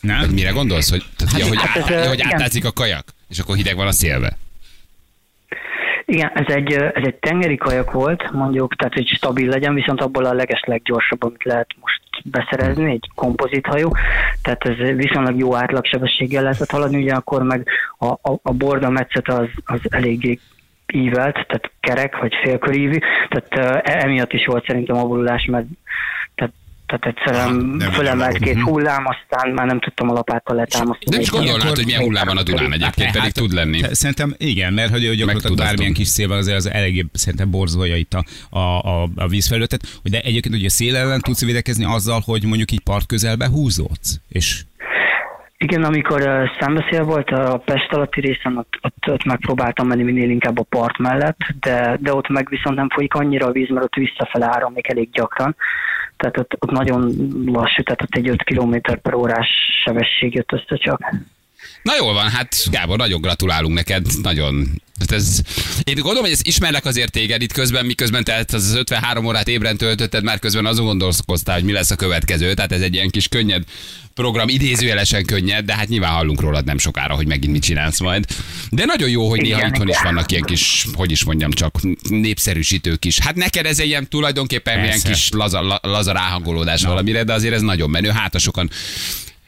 Nem? 0.00 0.20
Vagy 0.20 0.30
mire 0.30 0.50
gondolsz? 0.50 0.90
Hogy, 0.90 1.04
tehát, 1.16 1.38
ja, 1.38 1.46
hogy, 1.46 1.58
hát 1.60 1.82
át, 1.82 1.90
ez, 1.90 2.06
hogy 2.06 2.18
igen. 2.18 2.32
átázik 2.32 2.64
a 2.64 2.72
kajak, 2.72 3.14
és 3.28 3.38
akkor 3.38 3.56
hideg 3.56 3.76
van 3.76 3.86
a 3.86 3.92
szélbe. 3.92 4.36
Igen, 6.04 6.30
ez 6.34 6.54
egy, 6.54 6.72
ez 6.72 7.04
egy 7.04 7.14
tengeri 7.14 7.56
kajak 7.56 7.90
volt, 7.92 8.30
mondjuk, 8.32 8.76
tehát 8.76 8.94
hogy 8.94 9.06
stabil 9.08 9.48
legyen, 9.48 9.74
viszont 9.74 10.00
abból 10.00 10.24
a 10.24 10.32
leges 10.32 10.62
leggyorsabb, 10.66 11.22
amit 11.22 11.44
lehet 11.44 11.68
most 11.80 12.00
beszerezni, 12.30 12.90
egy 12.90 13.10
kompozit 13.14 13.66
hajó, 13.66 13.96
tehát 14.42 14.64
ez 14.64 14.76
viszonylag 14.96 15.38
jó 15.38 15.54
átlagsebességgel 15.54 16.42
lehetett 16.42 16.70
haladni, 16.70 17.02
ugyanakkor 17.02 17.42
meg 17.42 17.68
a, 17.98 18.06
a, 18.06 18.38
a 18.42 18.52
borda 18.52 18.90
metszet 18.90 19.28
az, 19.28 19.48
az 19.64 19.80
eléggé 19.88 20.38
ívelt, 20.92 21.34
tehát 21.34 21.70
kerek 21.80 22.18
vagy 22.18 22.34
félkörívű, 22.42 22.98
tehát 23.28 23.84
uh, 23.86 24.02
emiatt 24.02 24.32
is 24.32 24.46
volt 24.46 24.66
szerintem 24.66 24.96
abolulás, 24.96 25.44
mert 25.44 25.66
tehát, 26.86 27.06
egyszerűen 27.06 27.54
nem 27.54 27.90
fölemelt 27.90 28.38
két 28.38 28.60
hullám, 28.60 29.04
aztán 29.06 29.52
már 29.52 29.66
nem 29.66 29.80
tudtam 29.80 30.10
a 30.10 30.12
lapáttal 30.12 30.56
letámasztani. 30.56 31.10
Nem 31.10 31.20
is 31.20 31.30
gondolnád, 31.30 31.76
hogy 31.76 31.84
milyen 31.84 32.02
hullám 32.02 32.26
van 32.26 32.36
a 32.36 32.42
Dunán 32.42 32.72
egyébként, 32.72 33.12
pedig 33.12 33.32
tud 33.32 33.52
lenni. 33.52 33.82
Hát, 33.82 33.94
Szerintem 33.94 34.34
igen, 34.36 34.72
mert 34.72 34.90
hogy 34.90 35.16
gyakorlatilag 35.16 35.56
bármilyen 35.56 35.92
kis 35.92 36.08
szélvel 36.08 36.38
azért 36.38 36.56
az 36.56 36.70
eléggé 36.70 37.04
szerintem 37.12 37.50
borzolja 37.50 37.96
itt 37.96 38.14
a, 38.14 38.24
a, 38.58 38.60
a, 38.60 39.08
a 39.16 39.28
vízfelületet. 39.28 40.00
De 40.02 40.20
egyébként 40.20 40.54
ugye 40.54 40.68
szél 40.68 40.96
ellen 40.96 41.20
tudsz 41.20 41.44
védekezni 41.44 41.84
azzal, 41.84 42.20
hogy 42.24 42.44
mondjuk 42.44 42.70
így 42.70 42.82
part 42.82 43.06
közelbe 43.06 43.48
húzódsz. 43.48 44.20
És 44.28 44.62
Igen, 45.58 45.84
amikor 45.84 46.20
uh, 46.20 46.48
szembeszél 46.60 47.04
volt 47.04 47.30
a 47.30 47.62
Pest 47.64 47.92
alatti 47.92 48.20
részen, 48.20 48.56
ott, 48.56 48.78
ott, 48.82 49.10
ott 49.10 49.24
megpróbáltam 49.24 49.86
menni 49.86 50.02
minél 50.02 50.30
inkább 50.30 50.58
a 50.58 50.66
part 50.68 50.98
mellett, 50.98 51.38
de, 51.60 51.98
de 52.00 52.14
ott 52.14 52.28
meg 52.28 52.48
viszont 52.48 52.76
nem 52.76 52.88
folyik 52.88 53.14
annyira 53.14 53.46
a 53.46 53.52
víz, 53.52 53.68
mert 53.68 53.84
ott 53.84 53.94
visszafele 53.94 54.46
áramlik 54.46 54.88
elég 54.88 55.10
gyakran. 55.10 55.56
Tehát 56.16 56.38
ott, 56.38 56.56
ott 56.58 56.70
nagyon 56.70 57.00
lassú, 57.46 57.82
tehát 57.82 58.02
ott 58.02 58.14
egy 58.14 58.28
5 58.28 58.42
km 58.42 58.76
per 59.02 59.14
órás 59.14 59.48
sebesség 59.84 60.34
jött 60.34 60.52
össze 60.52 60.76
csak. 60.76 61.14
Na 61.82 61.96
jól 61.96 62.12
van, 62.12 62.28
hát 62.28 62.56
Gábor, 62.70 62.96
nagyon 62.98 63.20
gratulálunk 63.20 63.74
neked, 63.74 64.06
nagyon. 64.22 64.82
Hát 64.98 65.12
ez, 65.12 65.40
én 65.84 65.94
gondolom, 65.94 66.22
hogy 66.22 66.30
ezt 66.32 66.46
ismerlek 66.46 66.84
azért 66.84 67.12
téged 67.12 67.42
itt 67.42 67.52
közben, 67.52 67.86
miközben 67.86 68.24
te 68.24 68.44
az 68.52 68.74
53 68.74 69.26
órát 69.26 69.48
ébren 69.48 69.76
töltötted, 69.76 70.24
már 70.24 70.38
közben 70.38 70.66
azon 70.66 70.84
gondolkoztál, 70.84 71.54
hogy 71.54 71.64
mi 71.64 71.72
lesz 71.72 71.90
a 71.90 71.96
következő. 71.96 72.54
Tehát 72.54 72.72
ez 72.72 72.80
egy 72.80 72.94
ilyen 72.94 73.10
kis 73.10 73.28
könnyed 73.28 73.62
program, 74.14 74.48
idézőjelesen 74.48 75.24
könnyed, 75.24 75.64
de 75.64 75.74
hát 75.74 75.88
nyilván 75.88 76.10
hallunk 76.12 76.40
rólad 76.40 76.64
nem 76.64 76.78
sokára, 76.78 77.14
hogy 77.14 77.26
megint 77.26 77.52
mit 77.52 77.62
csinálsz 77.62 78.00
majd. 78.00 78.24
De 78.70 78.84
nagyon 78.84 79.08
jó, 79.08 79.28
hogy 79.28 79.40
néha 79.40 79.66
itthon 79.66 79.88
is 79.88 80.00
vannak 80.02 80.30
ilyen 80.30 80.42
kis, 80.42 80.86
hogy 80.94 81.10
is 81.10 81.24
mondjam, 81.24 81.50
csak 81.50 81.74
népszerűsítők 82.08 83.04
is. 83.04 83.18
Hát 83.18 83.34
neked 83.34 83.66
ez 83.66 83.78
egy 83.78 83.86
ilyen 83.86 84.08
tulajdonképpen 84.08 84.74
ilyen 84.74 84.88
Persze. 84.88 85.08
kis 85.08 85.28
laza, 85.30 85.60
la- 85.62 85.80
laza 85.82 86.12
ráhangolódás 86.12 86.82
valamire, 86.82 87.24
de 87.24 87.32
azért 87.32 87.54
ez 87.54 87.62
nagyon 87.62 87.90
menő. 87.90 88.08
Hát 88.10 88.34
a 88.34 88.38
sokan 88.38 88.70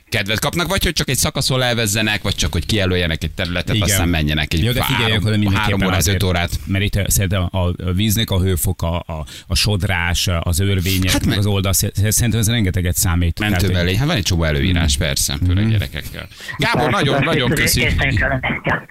kedvet 0.08 0.38
kapnak, 0.40 0.68
vagy 0.68 0.84
hogy 0.84 0.92
csak 0.92 1.08
egy 1.08 1.16
szakaszon 1.16 1.62
elvezzenek, 1.62 2.22
vagy 2.22 2.34
csak 2.34 2.52
hogy 2.52 2.66
kijelöljenek 2.66 3.22
egy 3.24 3.30
területet, 3.30 3.74
Igen. 3.74 3.88
aztán 3.88 4.08
menjenek 4.08 4.52
egy 4.54 4.64
Jó, 4.64 4.72
de 4.72 4.82
figyeljünk 4.82 5.10
három, 5.22 5.26
oda 5.26 5.30
mindenképpen 5.36 5.62
három 5.64 5.86
órát, 5.86 5.98
azért, 5.98 6.22
órát. 6.22 6.50
Mert 6.66 6.84
itt 6.84 7.10
szerintem 7.10 7.48
a 7.50 7.92
víznek 7.92 8.30
a 8.30 8.40
hőfoka, 8.40 8.98
a, 8.98 9.24
a 9.46 9.54
sodrás, 9.54 10.28
az 10.40 10.60
örvények, 10.60 11.10
Hát 11.10 11.20
me- 11.20 11.28
meg 11.28 11.38
az 11.38 11.46
oldal, 11.46 11.72
szerintem 11.72 12.40
ez 12.40 12.48
rengeteget 12.48 12.96
számít. 12.96 13.34
Tehát, 13.34 13.52
Mentő 13.62 13.78
hogy-. 13.80 13.96
Hát 13.96 14.06
van 14.06 14.16
egy 14.16 14.22
csomó 14.22 14.44
előírás, 14.44 14.96
persze, 14.96 15.36
főleg 15.46 15.70
gyerekekkel. 15.70 16.28
Gábor, 16.56 16.90
nagyon, 16.90 17.14
Persze, 17.14 17.30
nagyon 17.30 17.48
persze, 17.48 17.62
köszi. 17.62 17.80
készen 17.80 18.14
kellene. 18.16 18.60
Ja. 18.64 18.86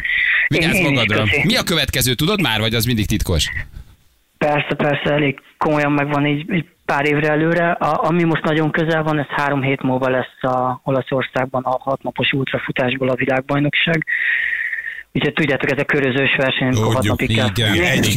Vigyázz 0.47 0.73
Én- 0.73 0.79
én 0.85 0.85
is 0.85 0.89
magadra. 0.89 1.25
Mi 1.43 1.55
a 1.55 1.63
következő, 1.63 2.13
tudod 2.13 2.41
már, 2.41 2.59
vagy 2.59 2.73
az 2.75 2.85
mindig 2.85 3.05
titkos? 3.05 3.49
Persze, 4.37 4.75
persze, 4.77 5.11
elég 5.11 5.39
komolyan 5.57 5.91
megvan 5.91 6.25
így, 6.25 6.53
így 6.53 6.65
pár 6.91 7.05
évre 7.05 7.29
előre. 7.29 7.71
A, 7.71 8.07
ami 8.07 8.23
most 8.23 8.43
nagyon 8.43 8.71
közel 8.71 9.03
van, 9.03 9.19
ez 9.19 9.25
három 9.29 9.61
hét 9.61 9.81
múlva 9.81 10.09
lesz 10.09 10.51
a 10.53 10.81
Olaszországban 10.83 11.63
a 11.63 11.77
hatnapos 11.81 12.31
ultrafutásból 12.31 13.09
a 13.09 13.15
világbajnokság. 13.15 14.05
Úgyhogy 15.13 15.33
tudjátok, 15.33 15.71
ez 15.71 15.79
a 15.79 15.85
körözős 15.85 16.35
verseny, 16.37 16.67
amikor 16.67 16.93
hat 16.93 16.95
Tudjuk, 16.95 17.19
napig 17.19 17.53
kell. 17.53 17.73
Igen, 17.73 17.85
Egy 17.91 18.07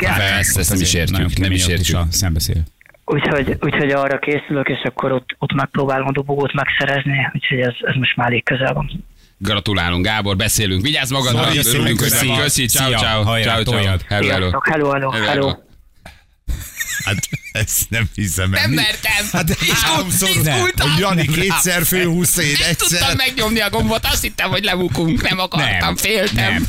fel. 0.00 0.22
Ezt, 0.22 0.70
nem 0.70 0.80
is 0.80 0.94
értjük, 0.94 1.38
nem 1.38 1.52
is 1.52 1.68
értjük. 1.68 1.98
a 1.98 2.06
szembeszél. 2.10 2.62
Úgyhogy, 3.04 3.56
úgyhogy 3.60 3.90
arra 3.90 4.18
készülök, 4.18 4.68
és 4.68 4.82
akkor 4.84 5.12
ott, 5.12 5.36
ott 5.38 5.52
megpróbálom 5.52 6.06
a 6.06 6.12
dobogót 6.12 6.52
megszerezni, 6.52 7.30
úgyhogy 7.34 7.58
ez, 7.58 7.74
ez 7.80 7.94
most 7.94 8.16
már 8.16 8.26
elég 8.26 8.44
közel 8.44 8.72
van. 8.72 9.04
Gratulálunk, 9.38 10.04
Gábor, 10.04 10.36
beszélünk. 10.36 10.82
Vigyázz 10.82 11.10
magadra, 11.10 11.38
Szóval, 11.42 11.74
örülünk, 11.74 11.98
köszi. 11.98 12.32
köszi, 12.42 12.66
ciao, 12.66 12.86
Szia, 12.86 12.98
ciao, 12.98 13.22
ciao, 13.22 13.40
ciao. 13.42 13.62
toljad. 13.62 14.02
Hello, 14.08 14.28
hello. 14.28 14.48
Sziasztok, 14.48 14.68
hello, 14.68 14.90
hello, 14.90 15.10
Hello, 15.10 15.26
hello. 15.26 15.46
hello. 15.46 15.64
Hát 17.04 17.28
ezt 17.52 17.80
nem 17.88 18.08
hiszem 18.14 18.54
el. 18.54 18.60
Nem 18.60 18.70
mertem. 18.70 19.28
Hát 19.32 19.50
Izgult- 19.50 19.78
háromszor, 19.78 20.28
hogy 20.28 20.74
Jani 20.98 21.26
kétszer 21.26 21.86
főhúsz, 21.86 22.36
én 22.36 22.56
Nem 22.60 22.74
tudtam 22.74 22.98
egyszer. 22.98 23.16
megnyomni 23.16 23.60
a 23.60 23.70
gombot, 23.70 24.06
azt 24.06 24.22
hittem, 24.22 24.50
hogy 24.50 24.64
lebukunk, 24.64 25.22
nem 25.28 25.38
akartam, 25.38 25.78
Nem, 25.78 25.96
féltem. 25.96 26.34
nem. 26.52 26.66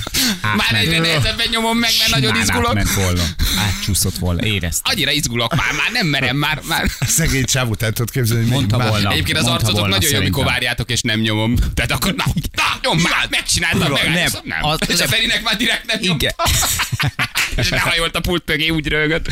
Már 0.55 0.73
egyre 0.81 0.99
nehezebben 0.99 1.47
nyomom 1.51 1.77
meg, 1.77 1.91
mert 1.99 2.11
nagyon 2.11 2.35
izgulok. 2.41 2.67
átment 2.67 2.93
volna. 2.93 3.23
Átcsúszott 3.57 4.15
volna, 4.17 4.45
éreztem. 4.45 4.91
Annyira 4.93 5.11
izgulok 5.11 5.55
már, 5.55 5.71
már 5.71 5.91
nem 5.91 6.07
merem, 6.07 6.35
már, 6.35 6.61
már. 6.67 6.89
Szegény 7.07 7.45
csávót 7.45 7.81
el 7.83 7.91
tudod 7.91 8.11
képzelni, 8.11 8.43
hogy 8.43 8.51
Mondta 8.51 8.75
még 8.77 8.85
már- 8.85 8.93
volna. 8.95 9.11
Egyébként 9.11 9.37
az 9.37 9.45
arcotok 9.45 9.79
volna 9.79 9.95
nagyon 9.95 10.11
jó, 10.11 10.17
amikor 10.19 10.45
várjátok, 10.45 10.89
és 10.91 11.01
nem 11.01 11.19
nyomom. 11.19 11.55
Tehát 11.73 11.91
akkor, 11.91 12.13
na, 12.15 12.23
na 12.51 12.63
nyom 12.81 12.97
már, 12.99 13.27
megcsináltam, 13.29 13.91
meg. 13.91 14.09
nem. 14.13 14.29
Nem. 14.43 14.63
Az- 14.63 14.79
És 14.87 14.99
a 14.99 15.07
Ferinek 15.07 15.43
már 15.43 15.55
direkt 15.57 15.85
nem 15.85 15.97
Igen. 16.01 16.09
nyomta. 16.09 16.35
és 17.61 17.69
behajolt 17.69 18.15
a 18.15 18.19
pult 18.19 18.43
mögé, 18.45 18.69
úgy 18.69 18.87
rögött. 18.87 19.27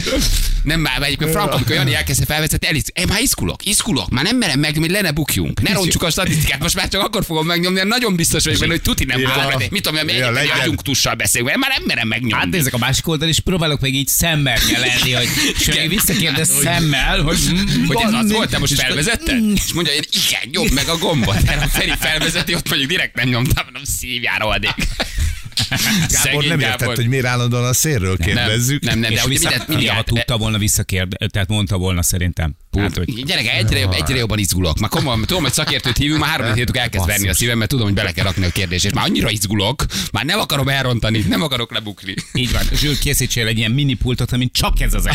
Nem 0.63 0.79
már, 0.85 1.01
egyébként 1.01 1.31
Frank, 1.31 1.51
amikor 1.51 1.75
Jani 1.75 1.95
elkezdte 1.95 2.25
felvezetni, 2.25 2.67
elisz, 2.67 2.85
én 2.93 3.05
már 3.07 3.21
izgulok, 3.21 3.65
izgulok, 3.65 4.09
már 4.09 4.23
nem 4.23 4.37
merem 4.37 4.59
meg, 4.59 4.77
hogy 4.77 4.91
le 4.91 5.01
ne 5.01 5.11
bukjunk. 5.11 5.61
Ne 5.61 5.73
roncsuk 5.73 6.03
a 6.03 6.09
statisztikát, 6.09 6.59
most 6.59 6.75
már 6.75 6.87
csak 6.87 7.01
akkor 7.01 7.25
fogom 7.25 7.45
megnyomni, 7.45 7.77
mert 7.77 7.89
nagyon 7.89 8.15
biztos 8.15 8.43
vagyok 8.43 8.59
benne, 8.59 8.71
hogy 8.71 8.81
tuti 8.81 9.05
nem 9.05 9.21
mert 9.21 9.71
mit 9.71 9.83
tudom, 9.83 9.99
hogy 9.99 10.15
Ja, 10.15 10.27
egy 10.27 10.33
legyen. 10.33 10.57
adjunktussal 10.59 11.15
beszélünk, 11.15 11.49
mert 11.49 11.61
már 11.61 11.77
nem 11.77 11.87
merem 11.87 12.07
megnyomni. 12.07 12.33
Hát 12.35 12.49
nézzek 12.49 12.73
a 12.73 12.77
másik 12.77 13.07
oldal, 13.07 13.27
és 13.27 13.39
próbálok 13.39 13.79
meg 13.79 13.93
így 13.93 14.07
szemmel 14.07 14.57
lenni, 14.71 15.11
hogy 15.11 15.27
még 15.75 15.89
visszakérdez 15.89 16.51
szemmel, 16.61 17.21
hogy, 17.21 17.39
hogy 17.87 17.97
ez 18.05 18.13
az 18.13 18.31
volt, 18.31 18.49
te 18.49 18.57
most 18.57 18.73
felvezetted? 18.73 19.43
És 19.55 19.73
mondja, 19.73 19.93
hogy 19.93 20.07
igen, 20.27 20.49
nyomd 20.51 20.73
meg 20.73 20.87
a 20.87 20.97
gombot. 20.97 21.45
Mert 21.45 21.63
a 21.63 21.67
Feri 21.67 21.93
felvezeti, 21.99 22.55
ott 22.55 22.69
mondjuk 22.69 22.89
direkt 22.89 23.15
nem 23.15 23.27
nyomtam, 23.27 23.63
mondom, 23.63 23.83
szívjára 23.83 24.47
adék. 24.47 24.87
Gábor 26.23 26.43
nem 26.43 26.59
értett, 26.59 26.95
hogy 26.95 27.07
miért 27.07 27.25
állandóan 27.25 27.65
a 27.65 27.73
szélről 27.73 28.17
kérdezzük. 28.17 28.83
Nem, 28.83 28.99
nem, 28.99 29.11
És 29.11 29.17
de 29.17 29.23
ugye 29.23 29.33
vissza, 29.33 29.49
mindent, 29.49 29.69
ha 29.71 29.77
mindent, 29.77 30.05
tudta 30.05 30.37
volna 30.37 30.57
visszakérd, 30.57 31.15
tehát 31.31 31.47
mondta 31.47 31.77
volna 31.77 32.03
szerintem. 32.03 32.55
Hát, 32.77 32.97
hogy 32.97 33.23
Gyerek, 33.25 33.47
egyre, 33.47 33.79
jobb, 33.79 33.91
egyre 33.91 34.15
jobban 34.15 34.39
izgulok. 34.39 34.79
Már 34.79 34.89
komolyan, 34.89 35.21
tudom, 35.21 35.43
hogy 35.43 35.53
szakértőt 35.53 35.97
hívunk, 35.97 36.19
már 36.19 36.29
három 36.29 36.53
hétük 36.53 36.77
elkezd 36.77 37.05
verni 37.05 37.27
a 37.29 37.33
szívem, 37.33 37.57
mert 37.57 37.69
tudom, 37.69 37.85
hogy 37.85 37.95
bele 37.95 38.11
kell 38.11 38.23
rakni 38.23 38.45
a 38.45 38.49
kérdést. 38.49 38.85
És 38.85 38.91
már 38.93 39.05
annyira 39.05 39.29
izgulok, 39.29 39.85
már 40.11 40.25
nem 40.25 40.39
akarom 40.39 40.67
elrontani, 40.67 41.25
nem 41.29 41.41
akarok 41.41 41.73
lebukni. 41.73 42.13
így 42.33 42.51
van. 42.51 42.61
Zsül, 42.73 42.97
készítsél 42.97 43.47
egy 43.47 43.57
ilyen 43.57 43.71
mini 43.71 43.93
pultot, 43.93 44.31
amin 44.31 44.49
csak 44.53 44.81
ez 44.81 44.93
az. 44.93 45.09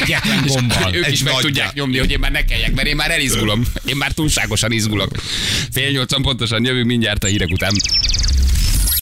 Egyetlen 0.00 0.44
gombbal. 0.46 0.94
Ők 0.94 1.04
Egy 1.04 1.12
is 1.12 1.22
meg 1.22 1.34
tudják 1.34 1.72
nyomni, 1.72 1.98
hogy 1.98 2.10
én 2.10 2.18
már 2.18 2.30
ne 2.30 2.44
kelljek, 2.44 2.74
mert 2.74 2.88
én 2.88 2.96
már 2.96 3.10
elizgulom. 3.10 3.62
Én 3.84 3.96
már 3.96 4.12
túlságosan 4.12 4.72
izgulok. 4.72 5.10
Fél 5.72 5.90
nyolcan 5.90 6.22
pontosan 6.22 6.64
jövünk 6.64 6.86
mindjárt 6.86 7.24
a 7.24 7.26
hírek 7.26 7.48
után. 7.50 7.74